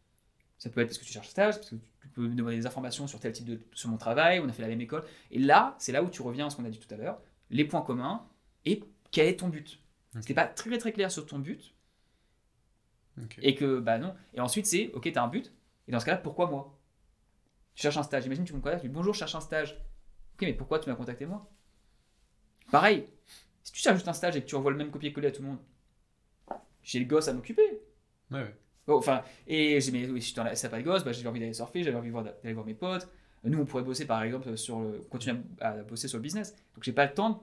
[0.58, 2.54] Ça peut être parce que tu cherches un stage, parce que tu peux me demander
[2.54, 5.02] des informations sur tel type de sur mon travail, on a fait la même école.
[5.32, 7.20] Et là, c'est là où tu reviens à ce qu'on a dit tout à l'heure,
[7.50, 8.24] les points communs
[8.64, 8.80] et
[9.10, 9.80] quel est ton but.
[10.14, 10.20] Ok.
[10.22, 11.74] C'était pas très très clair sur ton but
[13.38, 14.14] et que bah non.
[14.34, 15.52] Et ensuite c'est ok, t'as un but.
[15.88, 16.78] Et dans ce cas-là, pourquoi moi?
[17.74, 18.24] Tu cherches un stage.
[18.26, 19.72] Imagine tu me contactes, tu dis bonjour, je cherche un stage.
[20.34, 21.50] Ok, mais pourquoi tu m'as contacté moi?
[22.70, 23.08] Pareil.
[23.64, 25.42] Si tu cherches juste un stage et que tu envoies le même copier-coller à tout
[25.42, 25.58] le monde,
[26.84, 27.80] j'ai le gosse à m'occuper.
[28.30, 28.54] Ouais, ouais.
[28.86, 31.26] Bon, enfin, et j'ai mais oui, si as- si t'as pas de gosse, bah, j'ai
[31.26, 33.08] envie d'aller surfer, j'avais envie d'aller voir mes potes.
[33.42, 36.52] Nous, on pourrait bosser par exemple sur le, continuer à, bosser sur le business.
[36.74, 37.30] Donc j'ai pas le temps.
[37.30, 37.36] de-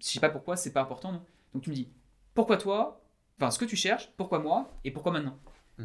[0.00, 1.22] Je sais pas pourquoi, c'est pas important, non.
[1.54, 1.88] Donc tu me dis,
[2.34, 3.00] pourquoi toi
[3.40, 5.38] Enfin, ce que tu cherches, pourquoi moi et pourquoi maintenant?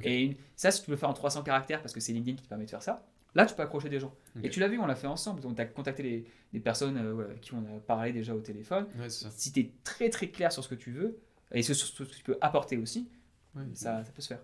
[0.03, 2.35] Et une- ça, si tu peux le faire en 300 caractères parce que c'est LinkedIn
[2.37, 3.05] qui te permet de faire ça,
[3.35, 4.13] là tu peux accrocher des gens.
[4.43, 5.39] Et tu l'as vu, on l'a fait ensemble.
[5.41, 8.39] Donc tu as contacté les, les personnes euh, voilà, qui on a parlé déjà au
[8.39, 8.87] téléphone.
[8.97, 9.09] Ouais.
[9.09, 11.19] Si tu es très très clair sur ce que tu veux
[11.53, 13.09] et sur ce que tu peux apporter aussi,
[13.55, 14.41] Ouais, ça, ça peut se faire.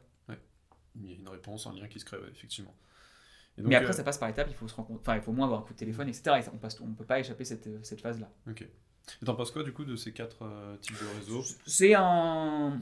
[0.95, 2.75] Il y a une réponse, un lien qui se crée, ouais, effectivement.
[3.57, 5.01] Et Mais après, euh, ça passe par étapes, il faut se rencontrer.
[5.01, 6.37] Enfin, il faut au moins avoir un coup de téléphone, etc.
[6.39, 8.29] Et ça, on passe, on peut pas échapper cette, euh, cette phase-là.
[8.49, 8.61] Ok.
[8.61, 11.43] Et t'en penses quoi du coup de ces quatre euh, types de réseaux?
[11.65, 12.79] C'est un,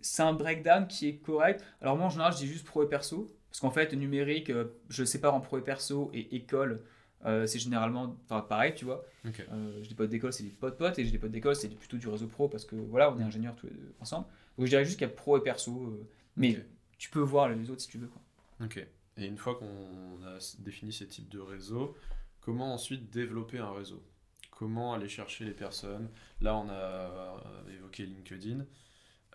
[0.00, 1.64] c'est un breakdown qui est correct.
[1.80, 4.52] Alors moi, en général, je dis juste pro et perso, parce qu'en fait, numérique,
[4.88, 6.82] je sépare en pro et perso et école.
[7.24, 9.04] Euh, c'est généralement enfin, pareil, tu vois.
[9.24, 11.68] Euh, j'ai des potes d'école, c'est des potes potes, et j'ai des potes d'école, c'est
[11.68, 14.26] plutôt du réseau pro, parce que voilà, on est ingénieurs tous les deux ensemble.
[14.58, 16.64] Donc je dirais juste qu'il y a pro et perso, euh, mais
[16.98, 18.08] tu peux voir les autres si tu veux.
[18.08, 18.22] Quoi.
[18.64, 18.86] Ok.
[19.16, 21.96] Et une fois qu'on a défini ces types de réseaux,
[22.40, 24.02] comment ensuite développer un réseau?
[24.50, 26.08] Comment aller chercher les personnes?
[26.40, 27.42] Là, on a
[27.74, 28.64] évoqué LinkedIn.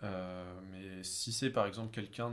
[0.02, 2.32] Mais si c'est par exemple quelqu'un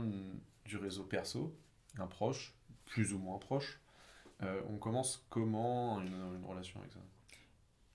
[0.64, 1.56] du réseau perso,
[1.98, 2.54] un proche,
[2.86, 3.80] plus ou moins proche,
[4.42, 6.98] euh, on commence comment une, une relation avec ça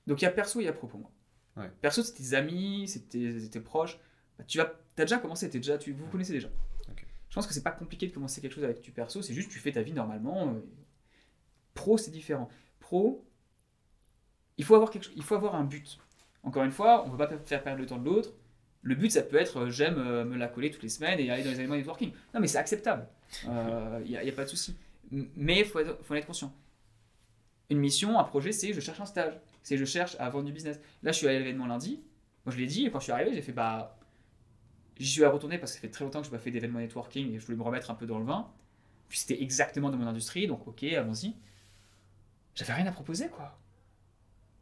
[0.08, 1.12] Donc il y a perso et il y a pro pour moi.
[1.58, 1.70] Ouais.
[1.82, 4.00] Perso, c'est tes amis, c'est tes, proches.
[4.38, 6.50] Bah, tu as déjà commencé, t'es déjà, tu, vous vous connaissez déjà.
[7.30, 9.50] Je pense que c'est pas compliqué de commencer quelque chose avec du perso, c'est juste
[9.50, 10.50] tu fais ta vie normalement.
[10.50, 10.60] euh.
[11.74, 12.50] Pro, c'est différent.
[12.82, 13.26] Pro,
[14.58, 15.98] il faut, avoir quelque, il faut avoir un but.
[16.44, 18.34] Encore une fois, on ne peut pas faire perdre le temps de l'autre.
[18.82, 21.30] Le but, ça peut être euh, j'aime euh, me la coller toutes les semaines et
[21.30, 22.12] aller dans les événements networking.
[22.34, 23.08] Non, mais c'est acceptable.
[23.46, 23.50] Il
[24.10, 24.76] n'y a, y a pas de souci.
[25.12, 26.54] Mais il faut, en être conscient.
[27.70, 29.34] Une mission, un projet, c'est je cherche un stage.
[29.64, 30.80] C'est je cherche à vendre du business.
[31.04, 32.02] Là, je suis allé à l'événement lundi.
[32.46, 33.98] Moi, je l'ai dit, et quand je suis arrivé, j'ai fait bah.
[34.98, 36.52] J'y suis à retourner parce que ça fait très longtemps que je n'ai pas fait
[36.52, 38.48] d'événement networking et je voulais me remettre un peu dans le vin.
[39.10, 41.34] Puis c'était exactement dans mon industrie, donc ok, allons-y.
[42.56, 43.58] J'avais rien à proposer, quoi.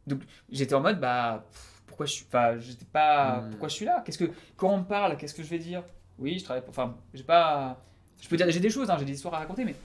[0.08, 3.50] Donc j'étais en mode, bah, pff, pourquoi je suis, enfin, j'étais pas, Hmm.
[3.52, 4.02] pourquoi je suis là?
[4.06, 5.84] Qu'est-ce que, quand on me parle, qu'est-ce que je vais dire?
[6.18, 7.82] Oui, je travaille, pour- enfin, j'ai pas,
[8.22, 9.76] je peux dire, j'ai des choses, hein, j'ai des histoires à raconter, mais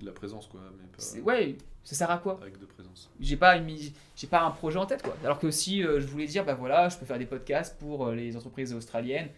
[0.00, 2.38] De la présence, quoi, mais pas ouais, ça sert à quoi?
[2.40, 3.10] avec de présence.
[3.20, 3.68] j'ai pas une
[4.16, 5.14] j'ai pas un projet en tête quoi.
[5.22, 8.06] Alors que si euh, je voulais dire bah voilà je peux faire des podcasts pour
[8.06, 9.28] euh, les entreprises australiennes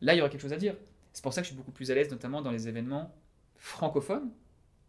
[0.00, 0.74] là il y aurait quelque chose à dire.
[1.12, 3.12] C'est pour ça que je suis beaucoup plus à l'aise notamment dans les événements
[3.56, 4.30] francophones.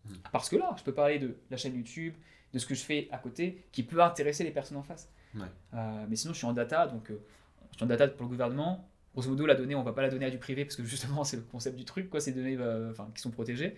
[0.06, 0.18] Mhm.
[0.32, 2.14] parce que là je peux parler de la chaîne YouTube
[2.54, 5.10] de ce que je fais à côté qui peut intéresser les personnes en face.
[5.36, 5.42] Ouais.
[5.74, 8.88] Euh, mais sinon je suis en data donc je suis en data pour le gouvernement.
[9.14, 11.24] Grosso modo la donnée on va pas la donner à du privé parce que justement
[11.24, 13.76] c'est le concept du truc quoi ces données euh, enfin qui sont protégées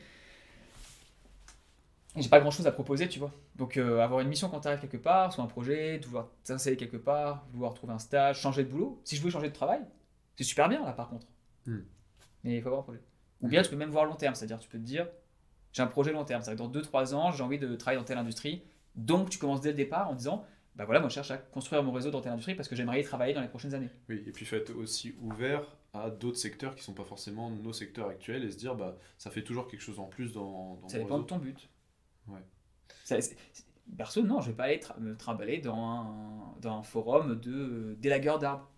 [2.15, 3.31] j'ai pas grand chose à proposer, tu vois.
[3.55, 6.77] Donc euh, avoir une mission quand tu arrives quelque part, soit un projet, vouloir t'installer
[6.77, 8.99] quelque part, vouloir trouver un stage, changer de boulot.
[9.03, 9.81] Si je veux changer de travail,
[10.35, 11.27] c'est super bien là par contre.
[11.65, 11.81] Hmm.
[12.43, 13.01] Mais il faut avoir un projet.
[13.41, 15.07] Ou bien tu peux même voir long terme, c'est-à-dire tu peux te dire
[15.71, 18.17] j'ai un projet long terme, c'est-à-dire dans 2-3 ans j'ai envie de travailler dans telle
[18.17, 18.63] industrie.
[18.95, 20.45] Donc tu commences dès le départ en disant
[20.75, 23.01] bah voilà, moi je cherche à construire mon réseau dans telle industrie parce que j'aimerais
[23.01, 23.89] y travailler dans les prochaines années.
[24.07, 27.73] Oui, et puis faut être aussi ouvert à d'autres secteurs qui sont pas forcément nos
[27.73, 30.87] secteurs actuels et se dire bah ça fait toujours quelque chose en plus dans, dans
[30.87, 31.69] Ça dépend de ton but.
[32.29, 32.43] Ouais.
[33.05, 33.17] Ça-
[33.97, 37.51] Perso, non, je vais pas aller tra- me trimballer dans un, dans un forum de
[37.51, 38.69] euh, d'élagueurs d'arbres.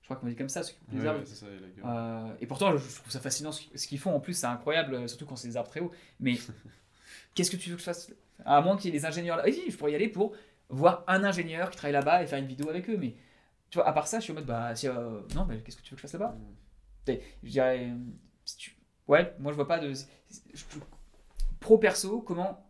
[0.00, 1.18] Je crois qu'on dit comme ça, ceux qui coupent les Ouais, arbres.
[1.20, 1.84] ouais, c'est ça, et la gueule.
[1.84, 4.14] Euh, et pourtant, je, je trouve ça fascinant ce qu'ils- font.
[4.14, 5.90] En plus, c'est incroyable, euh, surtout quand c'est des arbres très hauts.
[6.20, 6.34] Mais
[7.34, 8.12] qu'est-ce que tu veux que je fasse?
[8.44, 9.44] À moins qu'il y ait des ingénieurs là.
[9.46, 10.34] Oui, je pourrais y aller pour
[10.68, 12.96] voir un ingénieur qui travaille là-bas et faire une vidéo avec eux.
[12.96, 13.16] Mais
[13.70, 15.76] tu vois, à part ça, je suis en mode, bah, si, euh, non, mais qu'est-ce
[15.78, 16.36] que tu veux que je fasse là-bas?
[17.08, 17.14] Mm.
[17.42, 17.90] je dirais.
[18.44, 18.76] si tu-
[19.08, 19.92] Ouais, moi je vois pas de.
[21.60, 22.63] Pro perso, comment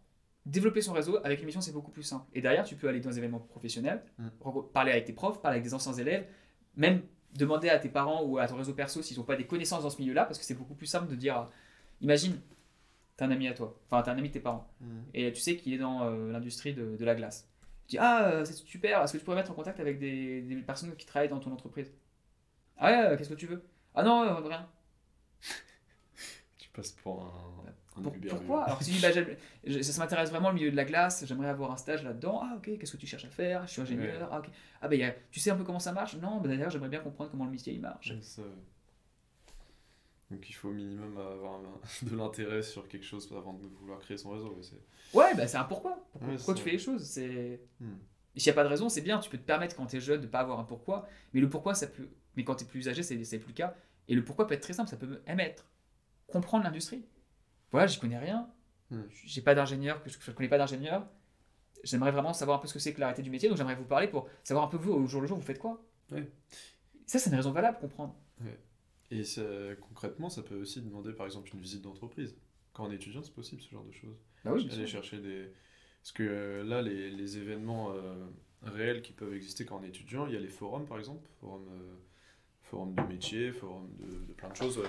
[0.46, 2.26] développer son réseau avec une mission, c'est beaucoup plus simple.
[2.34, 4.28] Et derrière, tu peux aller dans des événements professionnels, Mm.
[4.72, 6.26] parler avec tes profs, parler avec des anciens élèves,
[6.76, 7.02] même
[7.34, 9.90] demander à tes parents ou à ton réseau perso s'ils n'ont pas des connaissances dans
[9.90, 11.48] ce milieu-là, parce que c'est beaucoup plus simple de dire.
[12.00, 12.40] Imagine,
[13.16, 15.04] t'as un ami à toi, enfin t'as un ami de tes parents, Mhm.
[15.14, 17.48] et tu sais qu'il est dans euh, l'industrie de, de la glace.
[17.86, 20.42] Tu dis Ah, euh, c'est super, est-ce que tu pourrais mettre en contact avec des,
[20.42, 21.92] des personnes qui travaillent dans ton entreprise?
[22.76, 23.62] Ah ouais, euh, qu'est-ce que tu veux?
[23.94, 24.68] Ah non, euh, rien.
[26.58, 28.64] Tu passes pour un, un Pour- pourquoi.
[28.64, 29.12] Alors que si tu dis, bah,
[29.64, 32.40] je- ça, m'intéresse vraiment le milieu de la glace, j'aimerais avoir un stage là-dedans.
[32.42, 33.66] Ah ok, qu'est-ce que tu cherches à faire?
[33.66, 34.20] Je suis ingénieur.
[34.22, 34.28] Ouais.
[34.32, 34.46] Ah, ok.
[34.82, 36.16] ah bah, il y a- tu sais un peu comment ça marche?
[36.16, 38.10] Non, bah, d'ailleurs j'aimerais bien comprendre comment le métier il marche.
[38.10, 38.48] Ouais, ça, ouais.
[40.30, 41.80] Donc il faut au minimum avoir un-
[42.10, 44.48] de l'intérêt sur quelque chose avant de vouloir créer son réseau.
[44.54, 44.62] ouais,
[45.30, 46.04] c'est- bah c'est un pourquoi.
[46.12, 47.04] Pourquoi, Ouais, pourquoi tu fais les choses?
[47.04, 47.94] C'est Hmm.
[48.36, 49.20] S'il n'y a pas de raison, c'est bien.
[49.20, 51.06] Tu peux te permettre quand tu es jeune de pas avoir un pourquoi.
[51.32, 52.08] Mais le pourquoi, ça peut.
[52.34, 53.76] Mais quand tu es plus âgé, c'est c'est plus le cas.
[54.08, 54.90] Et le pourquoi peut être très simple.
[54.90, 55.64] Ça peut même être
[56.26, 57.04] comprendre l'industrie.
[57.74, 58.48] Voilà, j'y connais rien.
[58.92, 59.02] Hmm.
[59.10, 61.08] J'ai pas d'ingénieur, je ne connais pas d'ingénieur.
[61.82, 63.48] J'aimerais vraiment savoir un peu ce que c'est que l'arrêté du métier.
[63.48, 65.58] Donc j'aimerais vous parler pour savoir un peu vous, au jour le jour, vous faites
[65.58, 65.84] quoi.
[66.12, 66.30] Ouais.
[67.04, 68.14] Ça, c'est une raison valable, comprendre.
[69.10, 69.42] Et ça-
[69.88, 72.36] concrètement, ça peut aussi demander par exemple une visite d'entreprise.
[72.74, 74.22] Quand on est étudiant, c'est possible ce genre de choses.
[74.44, 75.50] Bah oui, Aller chercher des.
[76.00, 78.24] Parce que euh, là, les, les événements euh,
[78.62, 81.28] réels qui peuvent exister quand on est étudiant, il y a les forums par exemple,
[81.40, 81.96] forum, euh,
[82.62, 84.80] forum du métier, forum de, de plein de choses.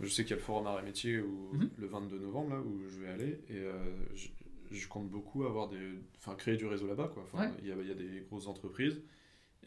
[0.00, 1.70] Je sais qu'il y a le forum arts et métiers où, Mhm.
[1.78, 3.72] le 22 novembre là, où je vais aller et euh,
[4.14, 4.28] je,
[4.70, 5.78] je compte beaucoup avoir des.
[6.18, 7.50] Enfin, créer du réseau là-bas Ouais.
[7.62, 9.02] il, y a, y a des grosses entreprises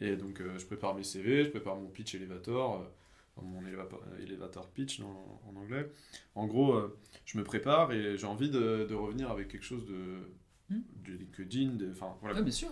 [0.00, 2.80] et donc euh, je prépare mes CV, je prépare mon pitch elevator.
[2.80, 2.84] euh,
[3.40, 3.62] mon
[4.20, 5.90] elevator, pitch en, en anglais.
[6.34, 9.86] En gros, euh, je me prépare et j'ai envie de, de revenir avec quelque chose
[9.86, 10.18] de,
[10.70, 10.80] Hmm.
[10.96, 12.36] du LinkedIn, de- enfin voilà.
[12.36, 12.68] Ouais, bien sûr.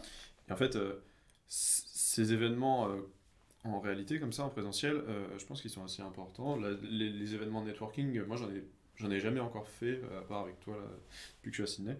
[0.48, 1.00] Et en fait, euh,
[1.46, 3.00] ces événements euh,
[3.64, 6.56] en réalité, comme ça, en présentiel, euh, je pense qu'ils sont assez importants.
[6.56, 8.64] La- les, les événements networking, euh, moi j'en ai,
[8.96, 10.88] j'en ai jamais encore fait, euh, à part avec toi, là,
[11.38, 11.96] depuis que je suis à Sydney.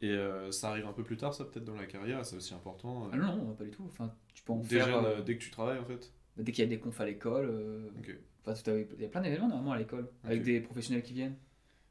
[0.00, 2.52] Et euh, ça arrive un peu plus tard, ça peut-être dans la carrière, c'est aussi
[2.52, 3.08] important.
[3.12, 3.84] Ah non, non, pas du tout.
[3.86, 5.04] Enfin, tu peux en dès, faire.
[5.04, 6.12] euh, dès que tu travailles, en fait.
[6.36, 7.48] dès qu'il y a des confs à l'école.
[7.48, 8.14] euh, Ok.
[8.46, 10.10] enfin, il y a plein d'événements normalement à l'école.
[10.24, 11.36] Avec des professionnels qui viennent.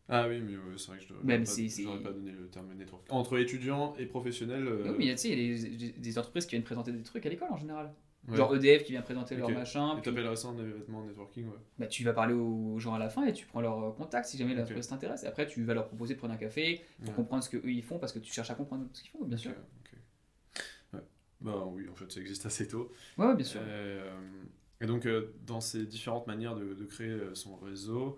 [0.09, 2.49] Ah oui, mais c'est vrai que je Même n'aurais si- pas, si- pas donné le
[2.49, 3.03] terme network.
[3.09, 4.67] Entre étudiants et professionnels.
[4.83, 6.91] Oui, mais il y a, tu sais, il y a des entreprises qui viennent présenter
[6.91, 7.93] des trucs à l'école en général.
[8.29, 8.37] Ouais.
[8.37, 9.55] Genre EDF qui vient présenter leur Ok.
[9.55, 9.91] machin.
[9.91, 11.57] Et puis- t'appellerais ça un événement networking, ouais.
[11.79, 14.27] bah, tu vas parler aux gens à la fin et tu prends leur euh, contact
[14.27, 14.59] si jamais Ok.
[14.59, 15.23] l'entreprise t'intéresse.
[15.23, 17.15] Et après, tu vas leur proposer de prendre un café pour Ouais.
[17.15, 19.37] comprendre ce qu'eux ils font parce que tu cherches à comprendre ce qu'ils font, bien
[19.37, 19.51] sûr.
[21.41, 22.89] Bah oui, en fait, ça existe assez tôt.
[23.17, 23.59] Ouais, ouais, bien sûr.
[23.63, 24.09] Euh,
[24.79, 28.17] et donc, euh, dans ces différentes manières de, de créer son réseau,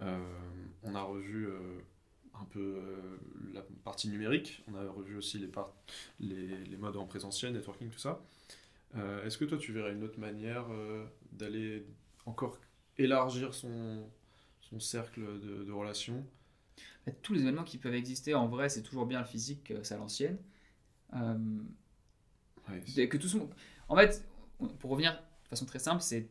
[0.00, 0.16] euh,
[0.84, 1.58] on a revu euh,
[2.40, 3.16] un peu euh,
[3.52, 5.72] la partie numérique, on a revu aussi les, par-
[6.20, 8.20] les, les modes en présentiel, networking, tout ça.
[8.96, 11.86] Euh, Est-ce que toi, tu verrais une autre manière euh, d'aller
[12.26, 12.58] encore
[12.98, 14.08] élargir son,
[14.60, 16.26] son cercle de, de relations?
[17.22, 19.98] Tous les événements qui peuvent exister, en vrai, c'est toujours bien le physique, c'est à
[19.98, 20.38] l'ancienne.
[21.14, 21.36] Euh,
[22.68, 23.38] Ouais, Et que tout ce
[23.88, 24.24] En fait,
[24.78, 25.12] pour revenir
[25.44, 26.28] de façon très simple, c'est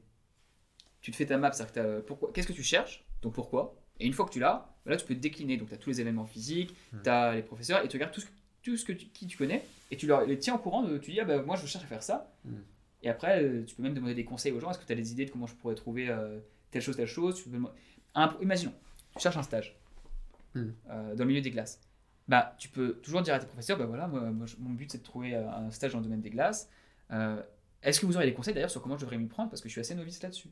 [1.02, 4.14] tu te fais ta map, c'est-à-dire pourquoi, qu'est-ce que tu cherches, donc pourquoi, et une
[4.14, 6.02] fois que tu l'as, bah là tu peux te décliner, donc tu as tous les
[6.02, 7.02] événements physiques, Hmm.
[7.04, 8.32] tu as les professeurs, et tu regardes tout ce, que-
[8.64, 10.98] tout ce que tu, qui tu connais, et tu leur, les tiens au courant, de,
[10.98, 12.56] tu dis, ah bah moi je cherche à faire ça, Hmm.
[13.04, 14.96] et après euh, tu peux même demander des conseils aux gens, est-ce que tu as
[14.96, 16.40] des idées de comment je pourrais trouver euh,
[16.72, 17.74] telle chose, telle chose, tu peux demander-
[18.16, 18.74] Un- imaginons,
[19.16, 19.76] tu cherches un stage
[20.54, 20.72] Hmm.
[20.90, 21.80] euh, dans le milieu des glaces.
[22.28, 24.22] Bah, tu peux toujours dire à tes professeurs, bah voilà, moi,
[24.60, 26.70] mon but c'est de trouver un stage dans le domaine des glaces.
[27.12, 27.42] Euh,
[27.84, 29.50] Est-ce que vous aurez des conseils d'ailleurs sur comment je devrais m'y prendre?
[29.50, 30.50] Parce que je suis assez novice là-dessus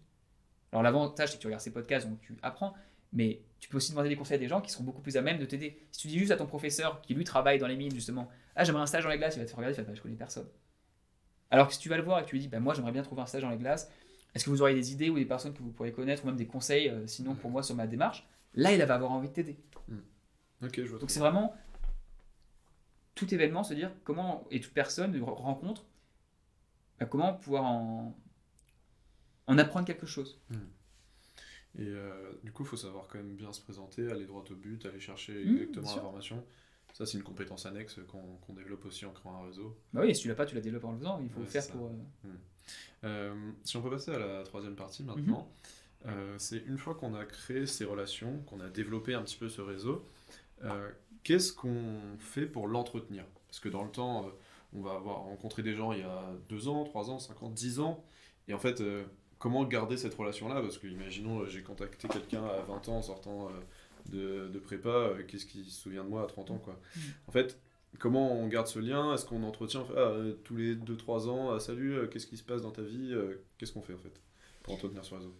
[0.71, 2.73] Alors l'avantage c'est que tu regardes ces podcasts donc tu apprends,
[3.11, 5.21] mais tu peux aussi demander des conseils à des gens qui seront beaucoup plus à
[5.21, 5.79] même de t'aider.
[5.91, 8.63] Si tu dis juste à ton professeur qui lui travaille dans les mines justement, ah
[8.63, 9.93] j'aimerais un stage dans les glaces, il va te faire regarder, il va te faire,
[9.93, 10.47] bah, je connais personne.
[11.51, 12.91] Alors que si tu vas le voir et que tu lui dis, bah moi j'aimerais
[12.91, 13.91] bien trouver un stage dans les glaces,
[14.33, 16.35] est-ce que vous auriez des idées ou des personnes que vous pourriez connaître ou même
[16.35, 18.27] des conseils euh, sinon pour moi sur ma démarche?
[18.53, 19.57] Là il va avoir envie de t'aider.
[20.61, 20.99] Je vois.
[20.99, 21.55] Donc c'est vraiment
[23.15, 25.85] tout événement, se dire comment, et toute personne, rencontre,
[26.99, 28.15] bah, comment pouvoir en,
[29.47, 30.39] en apprendre quelque chose.
[31.77, 34.55] Et euh, du coup, il faut savoir quand même bien se présenter, aller droit au
[34.55, 36.43] but, aller chercher Mmh, exactement l'information.
[36.93, 39.77] Ça, c'est une compétence annexe qu'on développe aussi en créant un réseau.
[39.93, 41.39] Bah oui, et si tu l'as pas, tu la développes en le faisant, il faut
[41.39, 41.85] Ouais, le faire pour...
[42.25, 42.29] euh,
[43.03, 45.49] Euh, si on peut passer à la troisième partie maintenant,
[46.05, 46.11] Mhm.
[46.11, 49.47] euh, c'est une fois qu'on a créé ces relations, qu'on a développé un petit peu
[49.49, 50.05] ce réseau,
[51.23, 53.25] qu'est-ce qu'on fait pour l'entretenir?
[53.47, 54.31] Parce que dans le temps,
[54.73, 57.49] on va avoir rencontré des gens il y a deux ans, trois ans, cinq ans,
[57.49, 58.03] dix ans,
[58.47, 58.83] et en fait,
[59.39, 60.61] comment garder cette relation-là?
[60.61, 64.59] Parce que imaginons, euh, j'ai contacté quelqu'un à 20 ans en sortant euh, de, de
[64.59, 66.79] prépa, euh, qu'est-ce qu'il se souvient de moi à 30 ans quoi?
[66.95, 67.01] Mhm.
[67.27, 67.59] En fait,
[67.97, 69.13] comment on garde ce lien?
[69.13, 72.71] Est-ce qu'on entretient ah, tous les 2-3 ans ah, Salut, qu'est-ce qui se passe dans
[72.71, 73.15] ta vie
[73.57, 74.21] Qu'est-ce qu'on fait en fait
[74.61, 75.33] pour entretenir ce réseau?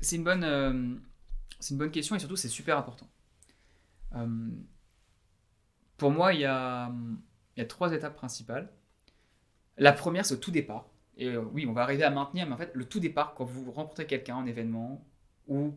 [0.00, 0.94] C'est une, bonne, euh,
[1.60, 3.08] c'est une bonne question et surtout c'est super important.
[4.16, 4.48] Euh,
[5.96, 6.92] pour moi, il y a,
[7.56, 8.72] il y a trois étapes principales.
[9.76, 10.88] La première, c'est au tout départ.
[11.18, 13.44] Et euh, oui, on va arriver à maintenir, mais en fait, le tout départ, quand
[13.44, 15.04] vous rencontrez quelqu'un en événement
[15.48, 15.72] ou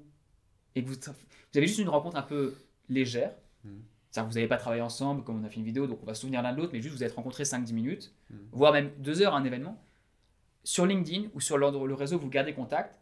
[0.76, 2.56] et que vous, vous avez juste une rencontre un peu
[2.88, 6.00] légère, c'est-à-dire que vous n'avez pas travaillé ensemble comme on a fait une vidéo, donc
[6.04, 8.38] on va se souvenir l'un de l'autre, mais juste vous êtes rencontrés 5-10 minutes, Mhm.
[8.52, 9.84] voire même 2 heures à un événement,
[10.64, 13.00] sur LinkedIn ou sur le, réseau, vous gardez contact,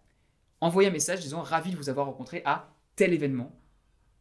[0.61, 3.51] envoyez un message disant ravi de vous avoir rencontré à tel événement.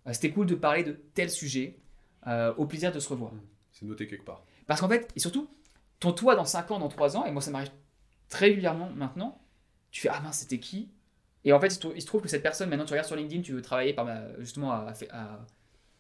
[0.07, 1.79] Euh, C'était cool de parler de tel sujet.
[2.27, 3.33] Euh, au plaisir de se revoir.
[3.71, 4.45] C'est noté quelque part.
[4.67, 5.49] Parce qu'en fait, et surtout,
[6.01, 7.71] ton toi dans 5 ans, dans 3 ans, et moi ça m'arrive
[8.29, 9.41] très régulièrement maintenant,
[9.91, 10.91] tu fais Ah mince, c'était qui?
[11.45, 13.53] Et en fait, il se, trouve, que cette personne, maintenant tu regardes sur LinkedIn, tu
[13.53, 14.07] veux travailler par
[14.39, 15.47] justement à, à- à-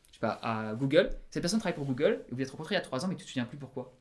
[0.08, 1.10] je sais pas, à Google.
[1.30, 3.14] Cette personne travaille pour Google, et vous êtes rencontrés il y a 3 ans, mais
[3.14, 3.94] tu te souviens plus pourquoi.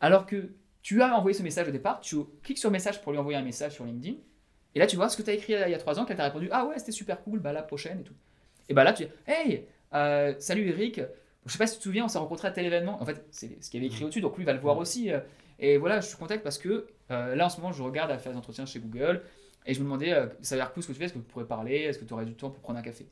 [0.00, 0.50] Alors que
[0.82, 3.42] tu as envoyé ce message au départ, tu cliques sur message pour lui envoyer un
[3.42, 4.16] message sur LinkedIn,
[4.74, 6.16] et là tu vois ce que tu as écrit il y a 3 ans, qu'elle
[6.16, 8.14] t'a répondu Ah ouais, c'était super cool, bah la prochaine et tout.
[8.68, 11.00] Et bah là tu dis Hey, euh, salut Eric,
[11.46, 13.00] je sais pas si tu te souviens, on s'est rencontrés à tel événement.
[13.02, 15.12] En fait, c'est ce qu'il avait écrit au-dessus, donc lui va le voir aussi.
[15.12, 15.20] euh,
[15.58, 18.18] Et voilà, je suis content parce que euh, là en ce moment, je regarde à
[18.18, 19.22] faire des entretiens chez Google
[19.66, 21.18] et je me demandais, euh, ça a l'air cool ce que tu fais, est-ce que
[21.18, 23.06] tu pourrais parler, est-ce que tu aurais du temps pour prendre un café?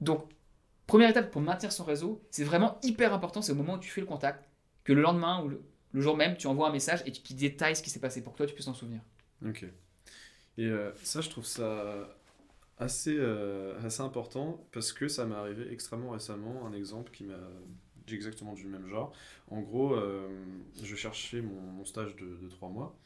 [0.00, 0.28] Donc,
[0.86, 3.90] première étape pour maintenir son réseau, c'est vraiment hyper important, c'est au moment où tu
[3.90, 4.48] fais le contact,
[4.84, 5.62] que le lendemain ou le,
[5.94, 8.38] jour même, tu envoies un message et qui détaille ce qui s'est passé pour que
[8.38, 9.00] toi, tu puisses t'en souvenir.
[9.44, 9.64] Ok.
[10.56, 12.08] Et euh, ça, je trouve ça
[12.78, 13.18] assez,
[13.84, 16.66] assez important parce que ça m'est arrivé extrêmement récemment.
[16.66, 17.38] Un exemple qui m'a
[18.14, 19.12] exactement du même genre.
[19.48, 20.28] En gros, euh,
[20.82, 22.98] je cherchais mon, mon stage de, de trois mois.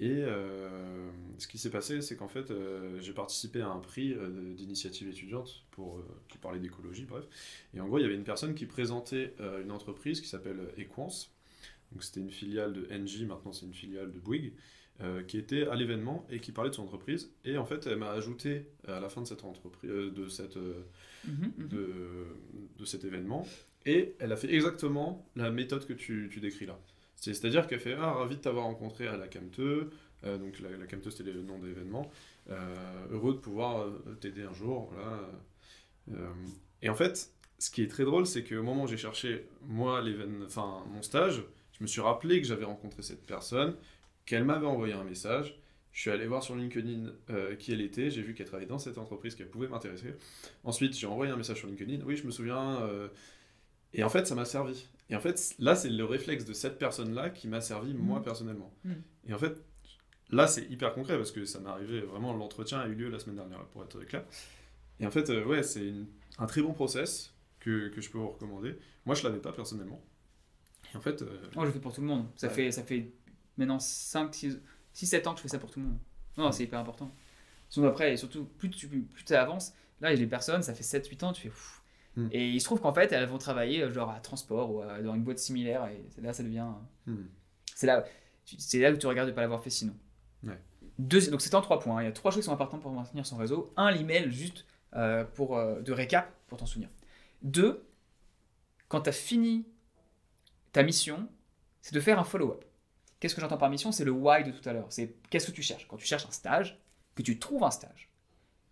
[0.00, 4.14] Et euh, ce qui s'est passé, c'est qu'en fait, euh, j'ai participé à un prix
[4.56, 7.24] d'initiative étudiante pour, qui parlait d'écologie, bref.
[7.74, 11.32] Et en gros, il y avait une personne qui présentait une entreprise qui s'appelle Equance.
[11.92, 14.52] Donc c'était une filiale de NJ, maintenant c'est une filiale de Bouygues
[15.00, 17.30] euh, qui était à l'événement et qui parlait de son entreprise.
[17.44, 20.56] Et en fait, elle m'a ajouté à la fin de cette entreprise, euh, de, cette,
[20.56, 20.82] euh,
[21.24, 21.68] Mhm, mhm.
[21.68, 22.26] de,
[22.76, 23.46] de cet événement,
[23.86, 26.78] et elle a fait exactement la méthode que tu, tu décris là.
[27.16, 29.90] C'est- C'est-à-dire qu'elle fait Ah, ravi de t'avoir rencontré à la Camteux.
[30.24, 32.10] Euh, donc la, la Camteux, c'était le nom de l'événement.
[32.50, 32.56] Euh,
[33.10, 34.92] heureux de pouvoir euh, t'aider un jour.
[36.10, 36.14] Euh,
[36.82, 40.02] et en fait, ce qui est très drôle, c'est qu'au moment où j'ai cherché, moi,
[40.46, 43.74] enfin, mon stage, je me suis rappelé que j'avais rencontré cette personne,
[44.26, 45.58] qu'elle m'avait envoyé un message.
[45.92, 47.10] Je suis allé voir sur LinkedIn
[47.58, 50.14] qui elle était, j'ai vu qu'elle travaillait dans cette entreprise, qu'elle pouvait m'intéresser.
[50.62, 52.78] Ensuite, j'ai envoyé un message sur LinkedIn, oui, je me souviens.
[53.94, 54.86] Et en fait, ça m'a servi.
[55.10, 58.24] Et en fait, là, c'est le réflexe de cette personne-là qui m'a servi, moi, Mhm.
[58.24, 58.72] personnellement.
[58.84, 59.02] Mhm.
[59.28, 59.62] Et en fait,
[60.30, 63.18] là, c'est hyper concret parce que ça m'est arrivé vraiment, l'entretien a eu lieu la
[63.18, 64.24] semaine dernière, pour être clair.
[65.00, 65.92] Et en fait, euh, ouais, c'est
[66.38, 68.78] un très bon process que, que je peux vous recommander.
[69.06, 70.02] Moi, je l'avais pas personnellement.
[70.92, 72.26] Et en fait, euh, Moi, je le fais pour tout le monde.
[72.36, 72.52] Ça, Ouais.
[72.52, 73.10] fait, ça fait
[73.56, 74.58] maintenant 5, 6,
[74.92, 75.98] 7 ans que je fais ça pour tout le monde.
[76.36, 77.10] Non, c'est hyper important.
[77.70, 80.62] Sinon, après, et surtout, plus tu plus tu avances, là, il y a des personnes,
[80.62, 81.82] ça fait 7-8 ans, tu fais ouf.
[82.18, 82.28] Hmm.
[82.32, 85.00] Et il se trouve qu'en fait, elles vont travailler euh, genre à transport ou à-
[85.00, 85.86] dans une boîte similaire.
[85.86, 86.66] Et c'est là, ça devient.
[87.06, 87.14] hmm,
[87.74, 88.04] C'est là,
[88.44, 89.94] c'est là où tu regardes de ne pas l'avoir fait sinon.
[90.42, 90.58] Ouais.
[90.98, 91.98] Deux, donc, c'est en trois points.
[91.98, 92.02] hein.
[92.02, 93.72] Il y a trois choses qui sont importantes pour maintenir son réseau.
[93.76, 94.64] Un, l'email, juste
[94.96, 96.88] euh, pour, euh, de récap, pour t'en souvenir.
[97.42, 97.84] Deux,
[98.88, 99.66] quand tu as fini
[100.72, 101.28] ta mission,
[101.82, 102.64] c'est de faire un follow-up.
[103.20, 103.92] Qu'est-ce que j'entends par mission?
[103.92, 104.86] C'est le why de tout à l'heure.
[104.90, 105.86] C'est qu'est-ce que tu cherches?
[105.88, 106.78] Quand tu cherches un stage,
[107.14, 108.10] que tu trouves un stage,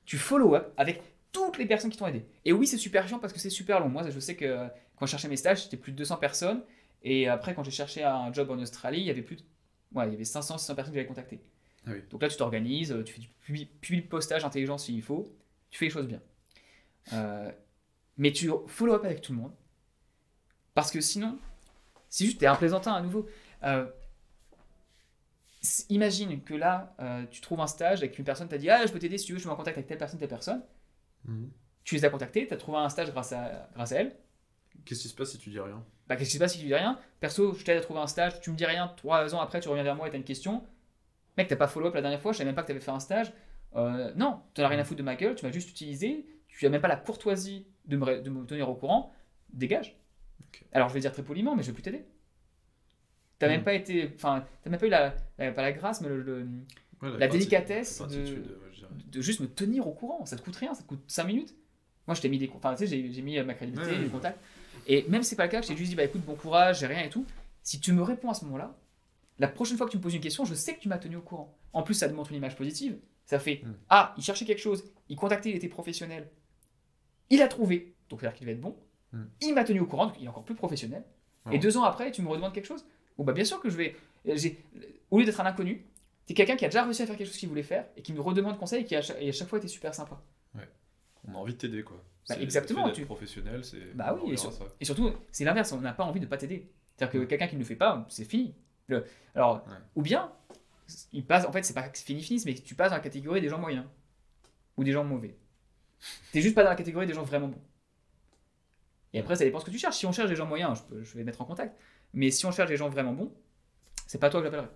[0.05, 1.03] tu follow-up avec
[1.45, 2.25] toutes les personnes qui t'ont aidé.
[2.45, 3.89] Et oui, c'est super chiant parce que c'est super long.
[3.89, 6.63] Moi, je sais que quand je cherchais mes stages, c'était plus de 200 personnes.
[7.03, 9.43] Et après, quand j'ai cherché un job en Australie, il y avait plus de...
[9.95, 11.41] ouais, il y avait 500, 600 personnes que j'avais contactées.
[11.87, 12.03] Ah oui.
[12.11, 15.33] Donc là, tu t'organises, tu fais du publi- publi- postage intelligent s'il faut,
[15.71, 16.21] tu fais les choses bien.
[17.13, 17.51] Euh,
[18.17, 19.53] mais tu follow-up avec tout le monde.
[20.75, 21.39] Parce que sinon,
[22.09, 23.27] c'est juste, t'es un plaisantin à nouveau.
[23.63, 23.87] Euh,
[25.89, 28.93] imagine que là, euh, tu trouves un stage et qu'une personne t'a dit Ah, je
[28.93, 30.63] peux t'aider si tu veux, je suis en contact avec telle personne, telle personne.
[31.27, 31.49] Hmm.
[31.85, 34.17] Tu les as contactés, tu as trouvé un stage grâce à, grâce à elle.
[34.85, 35.85] Qu'est-ce qui se passe si tu dis rien?
[36.09, 36.99] Bah, qu'est-ce qui se passe si tu dis rien?
[37.21, 39.69] Perso, je t'aide à trouver un stage, tu me dis rien, trois ans après, tu
[39.69, 40.65] reviens vers moi et t'as une question.
[41.39, 42.99] Mec, t'as pas follow-up la dernière fois, je savais même pas que t'avais fait un
[43.01, 43.33] stage.
[43.77, 46.65] Euh, non, t'en as rien à foutre de ma gueule, tu m'as juste utilisé, tu
[46.67, 49.13] as même pas la courtoisie de me, de me tenir au courant,
[49.53, 49.97] dégage.
[50.73, 52.05] Alors je vais dire très poliment, mais je vais plus t'aider.
[53.39, 53.65] T'as même Mm.
[53.65, 54.13] pas été.
[54.15, 56.49] Enfin, t'as même pas eu la, la- pas la grâce, mais le- le,
[57.03, 58.59] Ouais, La délicatesse de-
[59.11, 60.25] de juste me tenir au courant.
[60.27, 61.55] Ça te coûte rien, ça te coûte 5 minutes.
[62.07, 62.51] Moi, je t'ai mis des.
[62.55, 64.39] Enfin, tu sais, j'ai- j'ai mis euh, ma crédibilité, les contacts.
[64.87, 66.81] Et même si c'est pas le cas, je t'ai juste dit, bah écoute, bon courage,
[66.81, 67.25] j'ai rien et tout.
[67.63, 68.77] Si tu me réponds à ce moment-là,
[69.39, 71.17] la prochaine fois que tu me poses une question, je sais que tu m'as tenu
[71.17, 71.57] au courant.
[71.73, 72.97] En plus, ça montre une image positive.
[73.25, 73.75] Ça fait, Mm.
[73.91, 76.31] ah, il cherchait quelque chose, il contactait, il était professionnel.
[77.31, 78.77] Il a trouvé, donc c'est-à-dire qu'il va être bon.
[79.13, 79.23] Mm.
[79.43, 81.05] Il m'a tenu au courant, donc il est encore plus professionnel.
[81.53, 82.85] Et deux ans après, tu me redemandes quelque chose?
[83.19, 83.95] Bon, bah bien sûr que je vais.
[84.25, 84.63] j'ai-
[85.13, 85.85] Au lieu d'être un inconnu,
[86.27, 88.13] t'es quelqu'un qui a déjà réussi à faire quelque chose qu'il voulait faire et qui
[88.13, 90.21] me redemande conseil et qui à chaque, et à chaque fois était super sympa.
[91.29, 92.01] On a envie de t'aider, quoi.
[92.29, 93.97] Bah, exactement, tu- professionnel, c'est.
[93.97, 96.71] Bah oui, et, sur- surtout, c'est l'inverse, on n'a pas envie de pas t'aider.
[96.97, 97.27] C'est-à-dire que Ouais.
[97.27, 98.55] quelqu'un qui ne le fait pas, c'est fini.
[98.87, 99.73] Le- alors, Ouais.
[99.97, 100.33] ou bien,
[101.13, 103.49] il passe, en fait, c'est pas fini, fini, mais tu passes dans la catégorie des
[103.49, 103.87] gens moyens
[104.77, 105.37] ou des gens mauvais.
[106.31, 107.63] T'es juste pas dans la catégorie des gens vraiment bons.
[109.13, 109.97] Et après, ça dépend ce que tu cherches.
[109.97, 111.77] Si on cherche des gens moyens, je, peux- je vais mettre en contact.
[112.13, 113.33] Mais si on cherche des gens vraiment bons,
[114.07, 114.69] c'est pas toi que j'appellerai.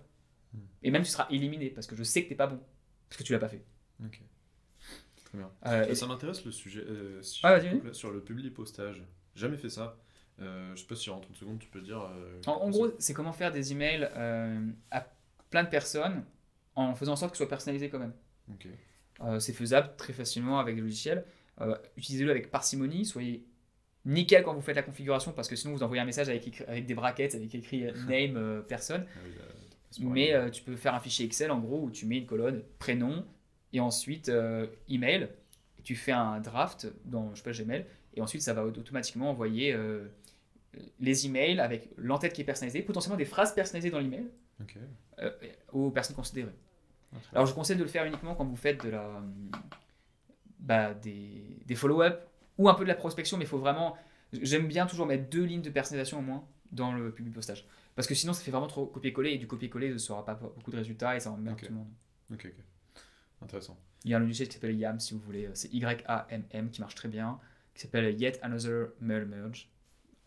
[0.83, 2.59] Et même tu seras éliminé parce que je sais que t'es pas bon.
[3.09, 3.63] Parce que tu l'as pas fait.
[4.03, 4.19] Ok.
[5.25, 5.51] Très bien.
[5.67, 6.81] Euh, et- Ça m'intéresse le sujet.
[6.81, 9.03] euh, si Ah, je sur le public postage.
[9.35, 9.97] Jamais fait ça.
[10.39, 12.01] Euh, je sais pas si en 30 secondes tu peux dire.
[12.01, 14.59] euh, En, gros, c'est comment faire des emails euh,
[14.89, 15.07] à
[15.49, 16.23] plein de personnes
[16.75, 18.13] en faisant en sorte que ce soit personnalisé quand même.
[18.47, 18.67] c'est- Ok.
[19.21, 21.25] Euh, c'est faisable très facilement avec des logiciels.
[21.59, 23.45] Euh, Utilisez-le avec parcimonie, soyez
[24.03, 26.93] nickel quand vous faites la configuration parce que sinon vous envoyez un message avec, des
[26.95, 29.05] brackets avec écrit name euh, personne.
[29.15, 29.31] Ah oui,
[29.99, 32.63] Mais euh, tu peux faire un fichier Excel en gros où tu mets une colonne
[32.79, 33.25] prénom
[33.73, 35.29] et ensuite euh, email.
[35.79, 39.29] Et tu fais un draft dans je sais pas, Gmail et ensuite ça va automatiquement
[39.31, 40.05] envoyer euh,
[40.99, 44.27] les emails avec l'entête qui est personnalisée, potentiellement des phrases personnalisées dans l'email
[44.61, 44.75] Ok.
[45.19, 45.31] euh,
[45.73, 46.51] aux personnes considérées.
[47.33, 49.21] Alors je conseille de le faire uniquement quand vous faites de la,
[50.59, 52.21] bah, des, des follow-up
[52.57, 53.97] ou un peu de la prospection, mais il faut vraiment.
[54.31, 57.65] J'aime bien toujours mettre deux lignes de personnalisation au moins dans le public postage.
[57.95, 60.71] Parce que sinon ça fait vraiment trop copier-coller et du copier-coller ne sera pas beaucoup
[60.71, 61.65] de résultats et ça emmerde Ok.
[61.65, 61.89] tout le monde.
[62.33, 62.63] Ok, ok.
[63.41, 63.77] Intéressant.
[64.05, 66.95] Il y a un logiciel qui s'appelle YAM si vous voulez, c'est Y-A-M-M qui marche
[66.95, 67.39] très bien,
[67.73, 69.69] qui s'appelle Yet Another Mail Merge.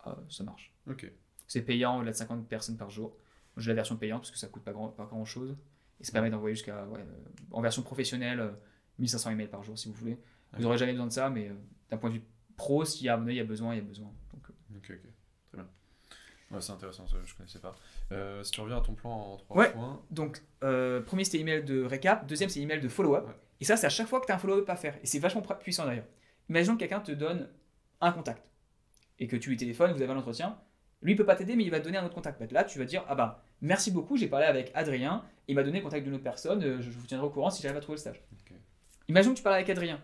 [0.03, 0.71] Ah, ça marche.
[0.89, 1.11] Ok.
[1.47, 3.15] C'est payant au-delà de 50 personnes par jour.
[3.57, 5.55] J'ai la version payante parce que ça coûte pas grand, pas grand chose.
[5.99, 8.51] Et ça permet d'envoyer jusqu'à, ouais, euh, en version professionnelle, euh,
[8.99, 10.19] 1500 emails par jour si vous voulez.
[10.53, 11.53] Vous n'aurez jamais besoin de ça, mais euh,
[11.89, 12.23] d'un point de vue
[12.57, 14.11] pro, s'il y a, il y a besoin, il y a besoin.
[14.33, 15.09] Donc, euh, Ok, ok.
[16.51, 17.75] Ouais, c'est intéressant, ça, je connaissais pas.
[18.11, 19.71] Euh, si tu reviens à ton plan en trois Ouais.
[19.71, 20.01] points.
[20.11, 22.25] donc euh, premier, c'était email de récap.
[22.27, 23.25] Deuxième, c'est email de follow-up.
[23.27, 23.33] Ouais.
[23.61, 24.95] Et ça, c'est à chaque fois que tu as un follow-up à faire.
[25.03, 26.05] Et c'est vachement puissant d'ailleurs.
[26.49, 27.49] Imaginons que quelqu'un te donne
[28.01, 28.51] un contact
[29.17, 30.57] et que tu lui téléphones, vous avez un entretien.
[31.01, 32.39] Lui, il peut pas t'aider, mais il va te donner un autre contact.
[32.39, 35.63] Bah, Là, tu vas dire Ah bah, merci beaucoup, j'ai parlé avec Adrien, il m'a
[35.63, 37.81] donné le contact d'une autre personne, euh, je vous tiendrai au courant si j'arrive à
[37.81, 38.21] trouver le stage.
[38.33, 38.55] Ok.
[39.07, 40.01] Imaginons que tu parles avec Adrien,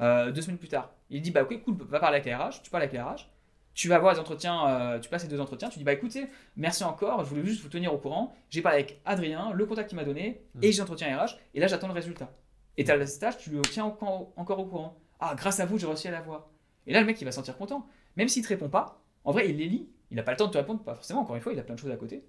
[0.00, 0.90] euh, deux semaines plus tard.
[1.10, 3.28] Il dit Bah, ok, cool, va parler avec la RH, tu parles avec la RH.
[3.74, 6.28] Tu vas voir les entretiens, euh, tu passes les deux entretiens, tu dis Bah écoutez,
[6.56, 8.34] merci encore, je voulais juste vous tenir au courant.
[8.48, 11.66] J'ai parlé avec Adrien, le contact qu'il m'a donné, et j'ai entretien RH, et là
[11.66, 12.30] j'attends le résultat.
[12.76, 14.98] Et tu as le stage, tu le tiens encore, encore au courant.
[15.20, 16.48] Ah, grâce à vous, j'ai réussi à l'avoir.
[16.86, 17.86] Et là, le mec, il va se sentir content.
[18.16, 19.88] Même s'il te répond pas, en vrai, il les lit.
[20.10, 21.62] Il n'a pas le temps de te répondre, pas forcément, encore une fois, il a
[21.62, 22.24] plein de choses à côté.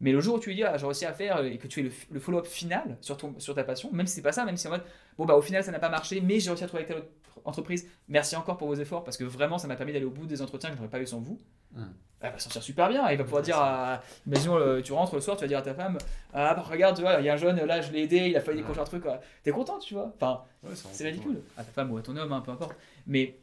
[0.00, 1.82] Mais le jour où tu lui dis, ah, j'ai réussi à faire, et que tu
[1.82, 4.44] fais le, le follow-up final sur, ton, sur ta passion, même si c'est pas ça,
[4.44, 4.84] même si en mode,
[5.16, 6.98] bon, bah au final, ça n'a pas marché, mais j'ai réussi à trouver avec telle
[6.98, 7.12] autre
[7.44, 10.26] entreprise, merci encore pour vos efforts, parce que vraiment, ça m'a permis d'aller au bout
[10.26, 11.38] des entretiens que je n'aurais pas eu sans vous.
[11.72, 11.86] Hmm.
[12.20, 13.08] Elle va sortir super bien.
[13.10, 14.02] Il va pouvoir dire à.
[14.26, 15.98] Imaginons, euh, tu rentres le soir, tu vas dire à ta femme
[16.32, 18.36] Ah, bah, regarde, tu vois, il y a un jeune, là, je l'ai aidé, il
[18.36, 19.04] a fallu décrocher un truc.
[19.44, 20.12] T'es content, tu vois?
[20.16, 21.40] Enfin, Ouais, c'est ridicule.
[21.56, 22.74] À ta femme ou à ton homme, hein, peu importe.
[23.06, 23.38] Mais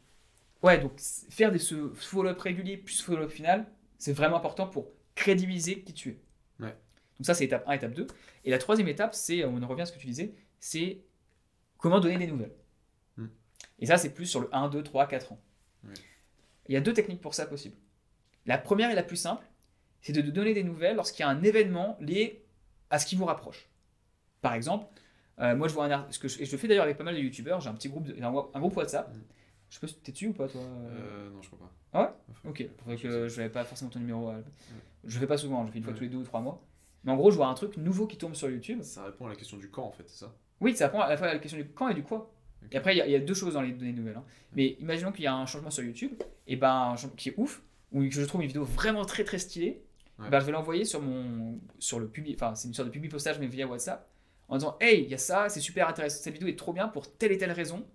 [0.62, 0.92] ouais, donc
[1.30, 3.64] faire des ce follow-up régulier plus follow-up final,
[3.98, 6.20] c'est vraiment important pour crédibiliser qui tu es.
[7.16, 7.18] Ouais.
[7.18, 8.06] Donc ça, c'est étape 1, étape 2.
[8.44, 11.00] Et la troisième étape, c'est, on en revient à ce que tu disais, c'est
[11.78, 12.54] comment donner des nouvelles.
[13.16, 13.26] Hmm.
[13.78, 15.40] Et ça, c'est plus sur le 1, 2, 3, 4 ans.
[16.68, 17.76] Il y a deux techniques pour ça possibles.
[18.44, 19.46] La première et la plus simple,
[20.00, 22.44] c'est de donner des nouvelles lorsqu'il y a un événement lié
[22.90, 23.68] à ce qui vous rapproche.
[24.40, 24.86] Par exemple,
[25.40, 27.04] euh, moi je vois un ce que je, et je le fais d'ailleurs avec pas
[27.04, 29.12] mal de youtubeurs, j'ai un petit groupe, de- un, groupe WhatsApp.
[29.14, 29.20] Mm.
[29.68, 30.60] Je sais pas si t'es dessus ou pas toi.
[30.60, 31.72] Euh, non, je crois pas.
[31.92, 32.08] Ah ouais?
[32.30, 34.28] Enfin, Ok, faudrait que je n'avais pas forcément ton numéro.
[34.28, 34.44] à- Mm.
[35.04, 35.98] Je le fais pas souvent, je le fais une fois Ouais.
[35.98, 36.62] tous les deux ou trois mois.
[37.06, 38.82] Mais en gros, je vois un truc nouveau qui tombe sur YouTube.
[38.82, 40.34] Ça répond à la question du quand en fait, c'est ça?
[40.60, 42.30] Oui, ça répond à la fois à la question du quand et du quoi.
[42.72, 44.16] Et après, il y, a- il y a deux choses dans les données nouvelles.
[44.16, 44.24] hein.
[44.54, 46.14] Mais imaginons qu'il y a un changement sur YouTube,
[46.48, 49.82] et ben, qui est ouf, ou que je trouve une vidéo vraiment très très stylée,
[50.18, 50.30] Ouais.
[50.30, 53.10] ben, je vais l'envoyer sur mon sur le public, enfin c'est une sorte de public
[53.12, 54.08] postage mais via WhatsApp,
[54.48, 56.88] en disant hey, il y a ça, c'est super intéressant, cette vidéo est trop bien
[56.88, 57.86] pour telle et telle raison,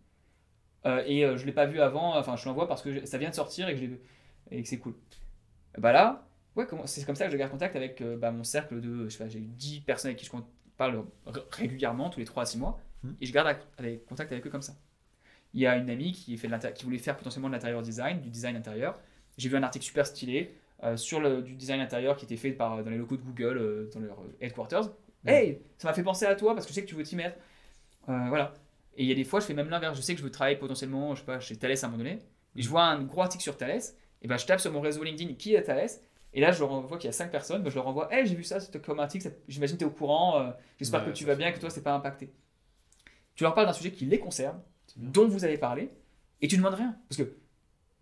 [0.86, 3.18] Euh, et euh, je l'ai pas vu avant, enfin je l'envoie parce que je- ça
[3.20, 3.86] vient de sortir et que,
[4.52, 4.96] et c'est cool.
[5.78, 8.82] Bah là, ouais, c'est comme ça que je garde contact avec euh, bah, mon cercle
[8.82, 10.32] de, je sais j'ai eu 10 personnes avec qui je
[10.78, 11.06] parle
[11.52, 13.16] régulièrement, tous les 3 à 6 mois, Mhm.
[13.20, 14.76] et je garde avec, contact avec eux comme ça.
[15.54, 18.22] Il y a une amie qui, fait de qui voulait faire potentiellement de l'intérieur design,
[18.22, 18.98] du design intérieur.
[19.38, 22.52] J'ai vu un article super stylé euh, sur le, du design intérieur qui était fait
[22.52, 24.94] par, dans les locaux de Google, euh, dans leur headquarters.
[25.26, 27.16] Hey, ça m'a fait penser à toi parce que je sais que tu veux t'y
[27.16, 27.38] mettre.
[28.08, 28.54] Voilà.
[28.96, 29.96] Et il y a des fois, je fais même l'inverse.
[29.96, 31.98] Je sais que je veux travailler potentiellement, je sais pas, chez Thales à un moment
[32.00, 32.20] donné.
[32.56, 33.82] Et je vois un gros article sur Thales.
[34.22, 35.90] Et ben, je tape sur mon réseau LinkedIn qui est Thales.
[36.34, 37.62] Et là, je leur envoie qu'il y a 5 personnes.
[37.64, 39.32] Ben, je leur envoie Hey, j'ai vu ça, c'était comme article.
[39.48, 40.40] J'imagine que tu es au courant.
[40.40, 42.32] euh, J'espère Ouais, que tu vas bien, que toi, c'est pas impacté.
[43.36, 44.60] Tu leur parles d'un sujet qui les concerne,
[44.96, 45.90] dont vous avez parlé.
[46.42, 46.96] Et tu demandes rien.
[47.10, 47.34] Parce que,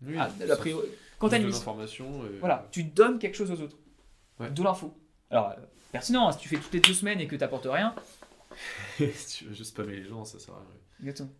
[0.02, 0.86] Oui, ah, priori,
[1.18, 3.76] quand tu as une mission, et- voilà, tu donnes quelque chose aux autres.
[4.38, 4.50] Ouais.
[4.50, 4.96] De l'info.
[5.30, 5.54] Alors, euh,
[5.92, 7.94] pertinent, hein, si tu fais toutes les deux semaines et que tu n'apportes rien,
[8.98, 10.66] tu veux juste spammer les gens, ça sert à rien.
[11.00, 11.30] Exactement.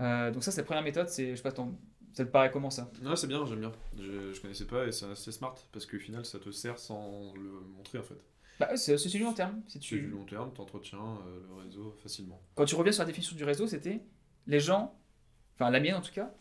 [0.00, 1.08] Euh, donc ça, c'est la première méthode.
[1.08, 1.76] C'est, je sais pas, ton-
[2.14, 3.72] ça te paraît comment ça Ouais, c'est bien, j'aime bien.
[3.98, 7.34] Je, je connaissais pas et c'est assez smart parce qu'au final, ça te sert sans
[7.34, 8.16] le montrer en fait.
[8.58, 9.60] bah, c'est, c'est du long terme.
[9.66, 10.08] C'est Tu du tu...
[10.10, 12.40] long terme, t'entretiens euh, le réseau facilement.
[12.54, 14.00] Quand tu reviens sur la définition du réseau, c'était
[14.46, 14.98] les gens
[15.56, 16.32] enfin la mienne en tout cas,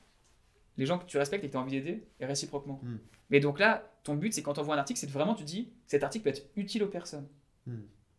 [0.77, 2.79] les gens que tu respectes et que tu as envie d'aider, et réciproquement.
[2.83, 2.95] Mm.
[3.29, 5.71] Mais donc là, ton but, c'est quand tu envoies un article, c'est vraiment, tu dis,
[5.87, 7.27] cet article peut être utile aux personnes.
[7.67, 7.75] Mm.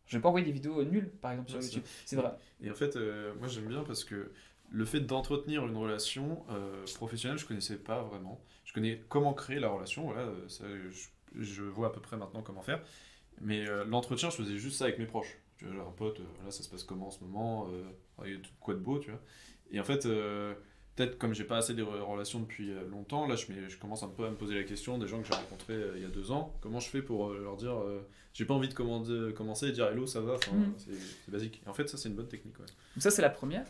[0.06, 1.82] Je vais pas envoyer des vidéos nulles, par exemple, sur Ouais, YouTube.
[2.04, 2.30] C'est vrai.
[2.60, 4.32] Et en fait, euh, moi j'aime bien parce que
[4.70, 8.40] le fait d'entretenir une relation euh, professionnelle, je connaissais pas vraiment.
[8.64, 12.16] Je connais comment créer la relation, voilà, euh, ça, je, je vois à peu près
[12.16, 12.82] maintenant comment faire.
[13.40, 15.38] Mais euh, l'entretien, je faisais juste ça avec mes proches.
[15.58, 17.68] Tu vois, un pote, euh, voilà, ça se passe comment en ce moment,
[18.24, 19.20] il y a tout- quoi de beau, tu vois.
[19.70, 20.02] Et en fait,
[20.96, 24.08] peut-être comme j'ai pas assez de re- relations depuis longtemps, là je, je commence un
[24.08, 26.30] peu à me poser la question des gens que j'ai rencontrés il y a deux
[26.30, 27.74] ans, comment je fais pour leur dire,
[28.32, 30.36] j'ai pas envie de commander- commencer et dire hello, ça va,
[30.76, 30.92] c'est
[31.24, 31.60] c'est basique.
[31.64, 32.66] Et en fait, ça c'est une bonne technique, ouais.
[32.66, 33.64] Donc ça, c'est la première.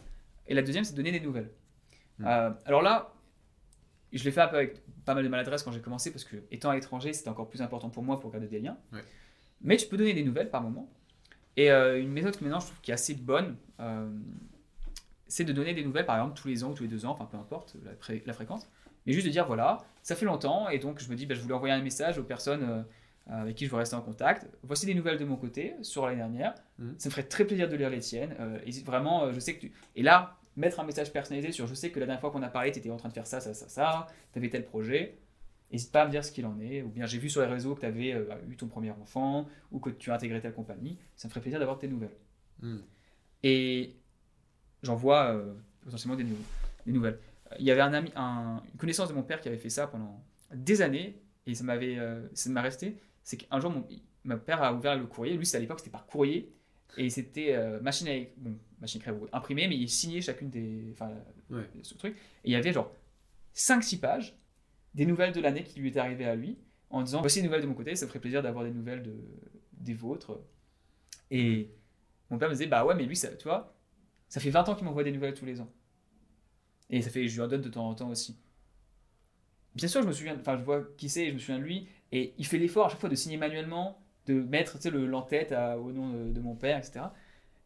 [0.47, 1.51] Et la deuxième, c'est donner des nouvelles.
[2.19, 2.27] Mm.
[2.27, 3.13] Euh, alors là,
[4.13, 6.37] je l'ai fait un peu avec pas mal de maladresse quand j'ai commencé, parce que
[6.51, 8.79] étant à l'étranger, c'était encore plus important pour moi pour garder des liens.
[8.93, 9.03] Ouais.
[9.61, 10.89] Mais tu peux donner des nouvelles par moment.
[11.57, 14.11] Et euh, une méthode que maintenant je trouve qui est assez bonne, euh,
[15.27, 17.11] c'est de donner des nouvelles, par exemple, tous les ans ou tous les deux ans,
[17.11, 18.69] enfin peu importe la, fré- la fréquence.
[19.07, 21.41] Mais juste de dire, voilà, ça fait longtemps, et donc je me dis, bah, je
[21.41, 22.85] voulais envoyer un message aux personnes
[23.27, 24.47] avec qui je veux rester en contact.
[24.63, 26.55] Voici des nouvelles de mon côté sur l'année dernière.
[26.79, 26.95] Mhm.
[26.99, 28.35] Ça me ferait très plaisir de lire les tiennes.
[28.41, 29.73] Euh, et vraiment, euh, je sais que tu...
[29.97, 32.49] Et là, mettre un message personnalisé sur je sais que la dernière fois qu'on a
[32.49, 35.19] parlé, tu étais en train de faire ça, ça, ça, ça, tu avais tel projet.
[35.73, 36.83] N'hésite pas à me dire ce qu'il en est.
[36.83, 38.11] Ou bien j'ai vu sur les réseaux que tu avais
[38.49, 40.99] eu ton premier enfant ou que tu as intégré telle compagnie.
[41.17, 42.17] Ça me ferait plaisir d'avoir tes nouvelles.
[42.61, 42.79] Hmm.
[43.43, 43.97] Et
[44.83, 46.37] j'envoie euh, potentiellement des, nou-
[46.87, 47.19] des nouvelles.
[47.53, 49.71] Euh, Il y avait un ami, un- une connaissance de mon père qui avait fait
[49.71, 50.23] ça pendant
[50.55, 52.97] des années et ça m'avait, euh, ça m'a resté.
[53.25, 53.85] C'est qu'un jour, mon,
[54.25, 55.37] mon père a ouvert le courrier.
[55.37, 56.53] Lui, à l'époque, c'était par courrier
[56.97, 60.91] et c'était euh, machine à bon, machine à écrire, imprimé, mais il signait chacune des,
[60.93, 61.11] enfin,
[61.51, 61.69] Ouais.
[61.83, 62.17] ce truc.
[62.45, 62.93] Et il y avait genre
[63.55, 64.39] 5-6 pages
[64.95, 66.59] des nouvelles de l'année qui lui étaient arrivées à lui
[66.91, 69.03] en disant voici des nouvelles de mon côté, ça me ferait plaisir d'avoir des nouvelles
[69.03, 69.17] de,
[69.73, 70.41] des vôtres.
[71.31, 71.71] Et
[72.31, 73.75] mon père me disait bah ouais, mais lui, ça, tu vois,
[74.29, 75.73] ça fait 20 ans qu'il m'envoie des nouvelles tous les ans.
[76.91, 78.37] Et ça fait, je lui en donne de temps en temps aussi.
[79.75, 81.89] Bien sûr, je me souviens, enfin, je vois qui c'est, je me souviens de lui,
[82.15, 85.05] et il fait l'effort à chaque fois de signer manuellement, de mettre tu sais, le
[85.07, 87.07] l'en-tête à- au nom de, de mon père, etc.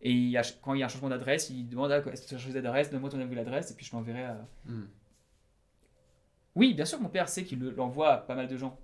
[0.01, 2.23] Et il y a- quand il y a un changement d'adresse, il demande ah, est-ce
[2.23, 4.47] que tu as changé d'adresse, donne-moi ton nouvelle adresse, et puis je l'enverrai à.
[4.67, 4.87] Hmm.
[6.55, 8.79] Oui, bien sûr, mon père sait qu'il le- l'envoie à pas mal de gens,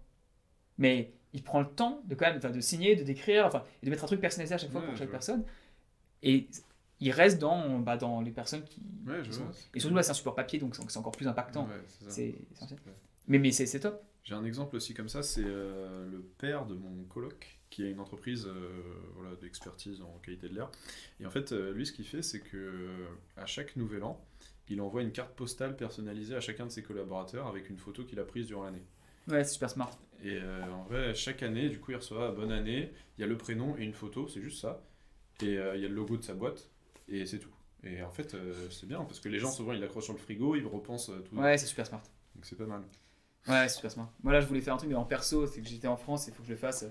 [0.78, 3.90] mais il prend le temps de quand même, de signer, de décrire, enfin, et de
[3.90, 5.12] mettre un truc personnalisé à chaque fois Ouais, pour chaque vois.
[5.18, 5.44] personne.
[6.22, 6.46] Et
[7.00, 8.80] il reste dans, bah, dans les personnes qui.
[9.06, 9.52] Ouais, qui je sont- vois.
[9.74, 11.64] Et surtout là, c'est un support papier, donc c'est c'est encore plus impactant.
[11.66, 12.34] Ouais, c'est
[13.28, 14.02] Mais, mais c'est top.
[14.24, 17.88] J'ai un exemple aussi comme ça, c'est euh, le père de mon coloc qui a
[17.90, 18.82] une entreprise euh,
[19.16, 20.70] voilà, d'expertise en qualité de l'air.
[21.20, 23.06] Et en fait, euh, lui, ce qu'il fait, c'est que
[23.36, 24.24] à chaque nouvel an,
[24.68, 28.18] il envoie une carte postale personnalisée à chacun de ses collaborateurs avec une photo qu'il
[28.18, 28.82] a prise durant l'année.
[29.28, 29.90] Ouais, c'est super smart.
[30.22, 32.92] Et en vrai, chaque année, du coup, il reçoit bonne année.
[33.18, 34.82] Il y a le prénom et une photo, c'est juste ça.
[35.42, 36.70] Et il y a le logo de sa boîte
[37.08, 37.52] et c'est tout.
[37.82, 38.34] Et en fait,
[38.70, 41.36] c'est bien parce que les gens souvent ils l'accrochent sur le frigo, ils repensent tout.
[41.36, 42.02] Ouais, c'est super smart.
[42.34, 42.84] Donc c'est pas mal.
[43.49, 44.11] Ouais, super smart.
[44.22, 46.26] Moi là, je voulais faire un truc, mais en perso, c'est que j'étais en France,
[46.28, 46.84] il faut que je le fasse.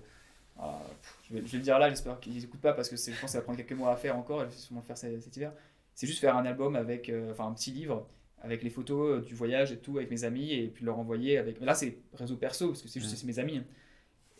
[0.60, 2.96] Ah, pff, je, vais, je vais le dire là, j'espère qu'ils n'écoutent pas parce que
[2.96, 4.82] je pense que ça va prendre quelques mois à faire encore, et je vais sûrement
[4.82, 5.52] le faire cet, cet hiver.
[5.96, 8.08] C'est juste faire un album avec, euh, enfin un petit livre
[8.42, 11.38] avec les photos euh, du voyage et tout avec mes amis et puis leur envoyer
[11.38, 11.60] avec.
[11.60, 13.18] Mais là, c'est réseau perso parce que c'est juste Mm.
[13.18, 13.58] c'est mes amis.
[13.58, 13.64] hein.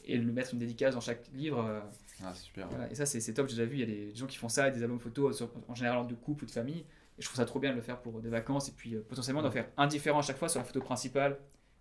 [0.06, 1.66] Et le mettre une dédicace dans chaque livre.
[1.66, 1.80] euh,
[2.24, 2.68] Ah, c'est super.
[2.68, 2.92] voilà.
[2.92, 4.50] Et ça, c'est c'est top, j'ai déjà vu, il y a des gens qui font
[4.50, 6.80] ça, des albums photos sur- en général de couple ou de famille.
[7.18, 9.02] Et je trouve ça trop bien de le faire pour des vacances et puis euh,
[9.08, 11.38] potentiellement d'en faire un différent à chaque fois sur la photo principale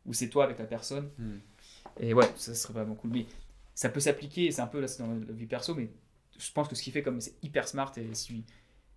[0.06, 1.10] où c'est toi avec la personne.
[1.18, 1.38] Hmm.
[2.00, 3.10] Et ouais, ça serait vraiment cool.
[3.10, 3.26] Mais
[3.74, 5.90] ça peut s'appliquer, c'est un peu là, c'est dans la vie perso, mais
[6.38, 8.44] je pense que ce qu'il fait, comme c'est hyper smart, et si,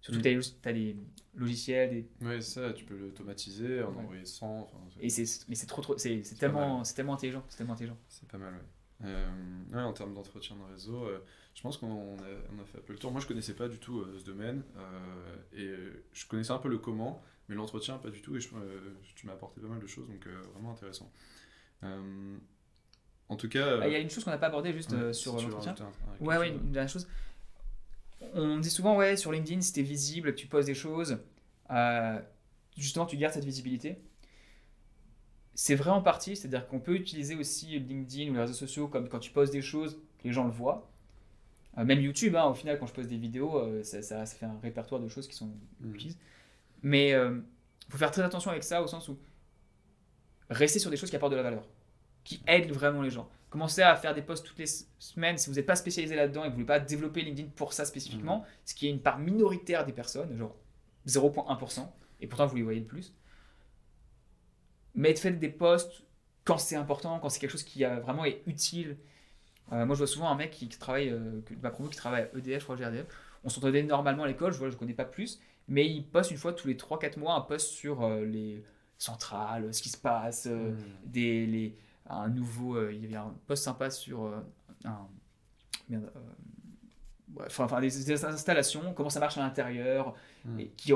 [0.01, 0.41] surtout Mm.
[0.61, 0.95] tu as des
[1.35, 1.89] logiciels,
[2.21, 3.97] des, Ouais, ça, tu peux l'automatiser, en Ouais.
[4.03, 4.61] envoyer 100.
[4.61, 7.73] enfin, c'est- et c'est, mais c'est trop, trop, c'est, tellement, c'est tellement intelligent, c'est tellement
[7.73, 7.97] intelligent.
[8.09, 8.59] C'est pas mal, ouais.
[9.03, 9.27] Euh,
[9.73, 11.19] ouais, en termes d'entretien de réseau, euh,
[11.53, 13.11] je pense qu'on a, fait un peu le tour.
[13.11, 14.63] Moi, je connaissais pas du tout euh, ce domaine
[15.53, 15.69] et
[16.13, 18.35] je connaissais un peu le comment, mais l'entretien, pas du tout.
[18.35, 18.49] Et je-
[19.15, 21.11] tu m'as apporté pas mal de choses, donc vraiment intéressant.
[23.27, 24.97] En tout cas, Ah, Il y a une chose qu'on n'a pas abordée juste ouais,
[24.97, 25.91] euh, si sur veux l'entretien.
[26.19, 27.07] Ouais, ouais, une dernière chose.
[28.33, 31.17] On dit souvent, ouais, sur LinkedIn, si t'es visible, que tu poses des choses,
[31.71, 32.19] euh,
[32.77, 33.97] justement, tu gardes cette visibilité.
[35.55, 39.07] C'est vrai en partie, c'est-à-dire qu'on peut utiliser aussi LinkedIn ou les réseaux sociaux comme
[39.09, 40.89] quand tu poses des choses, les gens le voient.
[41.77, 44.35] Euh, même YouTube, hein, au final, quand je pose des vidéos, euh, ça, ça- ça
[44.35, 45.49] fait un répertoire de choses qui sont
[45.79, 45.93] Mm.
[45.95, 46.17] utilisées.
[46.83, 47.41] Mais il
[47.89, 49.17] faut faire très attention avec ça, au sens où
[50.49, 51.67] rester sur des choses qui apportent de la valeur,
[52.23, 53.27] qui aident vraiment les gens.
[53.49, 54.65] Commencez à faire des posts toutes les
[54.99, 57.71] semaines si vous n'êtes pas spécialisé là-dedans et que vous voulez pas développer LinkedIn pour
[57.73, 60.55] ça spécifiquement, ce qui est une part minoritaire des personnes, genre
[61.07, 61.89] 0,1%,
[62.19, 63.13] et pourtant vous les voyez le plus.
[64.95, 66.03] Mais faites des posts
[66.45, 68.97] quand c'est important, quand c'est quelque chose qui euh, vraiment est utile.
[69.71, 71.97] Euh, moi, je vois souvent un mec qui, qui travaille, euh, que- ma promo qui
[71.97, 73.05] travaille à EDF, je crois, GRDF.
[73.43, 76.37] On s'entendait normalement à l'école, je vois, je connais pas plus, mais il poste une
[76.37, 78.63] fois tous les 3-4 mois un post sur euh, les
[78.97, 80.77] centrales, ce qui se passe, euh, Hmm.
[81.05, 81.75] des, les,
[82.09, 82.89] un nouveau.
[82.89, 84.25] il y avait un post sympa sur
[84.85, 85.07] un.
[85.89, 86.11] merde,
[87.59, 90.13] enfin, des installations, comment ça marche à l'intérieur,
[90.45, 90.59] Hmm.
[90.59, 90.93] et qui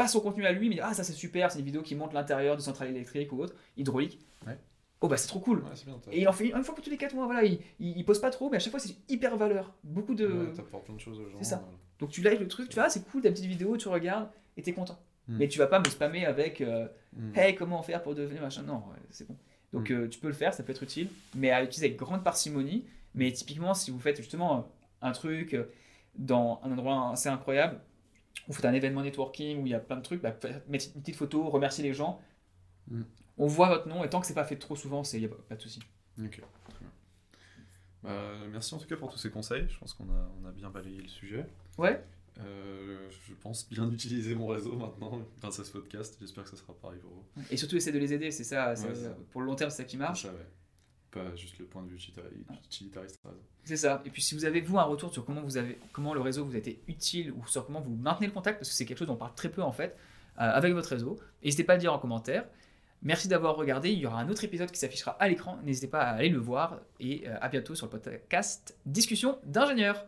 [0.00, 2.14] repasse son contenu à lui, mais ah ça c'est super, c'est une vidéo qui montre
[2.14, 4.18] l'intérieur de centrale électrique ou autre, hydraulique.
[4.46, 4.58] Ouais.
[5.02, 5.58] Oh bah c'est trop cool.
[5.58, 5.98] Ouais, bien.
[6.12, 8.04] Et il en fait une fois pour tous les 4 mois, voilà, il, il, il
[8.04, 9.72] pose pas trop, mais à chaque fois c'est hyper valeur.
[9.84, 10.26] Beaucoup de.
[10.26, 11.38] Ouais, t'apportes plein de choses aux gens.
[11.38, 11.62] C'est ça.
[11.98, 14.28] Donc tu likes le truc, tu vois, ah, c'est cool ta petite vidéo, tu regardes
[14.56, 14.98] et t'es content.
[15.28, 15.36] Hmm.
[15.38, 16.86] Mais tu vas pas me spammer avec euh,
[17.16, 17.32] Hmm.
[17.34, 19.36] Hey, comment faire pour devenir machin Non, c'est bon.
[19.72, 19.94] Donc Mm.
[19.94, 22.84] euh, tu peux le faire, ça peut être utile, mais à utiliser avec grande parcimonie.
[23.16, 24.68] Mais typiquement, si vous faites justement
[25.02, 25.64] un truc euh,
[26.14, 27.80] dans un endroit assez incroyable,
[28.48, 30.34] vous faites un événement networking où il y a plein de trucs, bah,
[30.68, 32.20] mettez une petite photo, remerciez les gens.
[32.88, 33.02] Mm.
[33.38, 35.28] On voit votre nom, et tant que c'est pas fait trop souvent, il n'y a
[35.28, 35.80] pas, pas de souci.
[36.22, 36.40] Ok.
[38.02, 39.66] Bah, merci en tout cas pour tous ces conseils.
[39.68, 41.46] Je pense qu'on a, on a bien balayé le sujet.
[41.78, 42.02] Ouais,
[42.38, 46.16] Euh, je pense bien utiliser mon réseau maintenant grâce à ce podcast.
[46.20, 47.24] J'espère que ça sera pareil pour vous.
[47.50, 49.84] et surtout essayer de les aider, c'est ça, Ouais, pour le long terme, c'est ça
[49.84, 50.22] qui marche.
[50.22, 50.46] C'est ça, ouais.
[51.10, 53.20] Pas juste le point de vue utilitari- utilitariste.
[53.64, 54.00] C'est ça.
[54.04, 56.44] Et puis si vous avez vous un retour sur comment vous avez comment le réseau
[56.44, 58.98] vous a été utile ou sur comment vous maintenez le contact, parce que c'est quelque
[58.98, 59.96] chose dont on parle très peu en fait,
[60.38, 62.46] euh, avec votre réseau, n'hésitez pas à le dire en commentaire.
[63.02, 63.90] Merci d'avoir regardé.
[63.90, 65.58] Il y aura un autre épisode qui s'affichera à l'écran.
[65.64, 66.80] N'hésitez pas à aller le voir.
[67.00, 70.06] Et euh, à bientôt sur le podcast Discussion d'ingénieurs.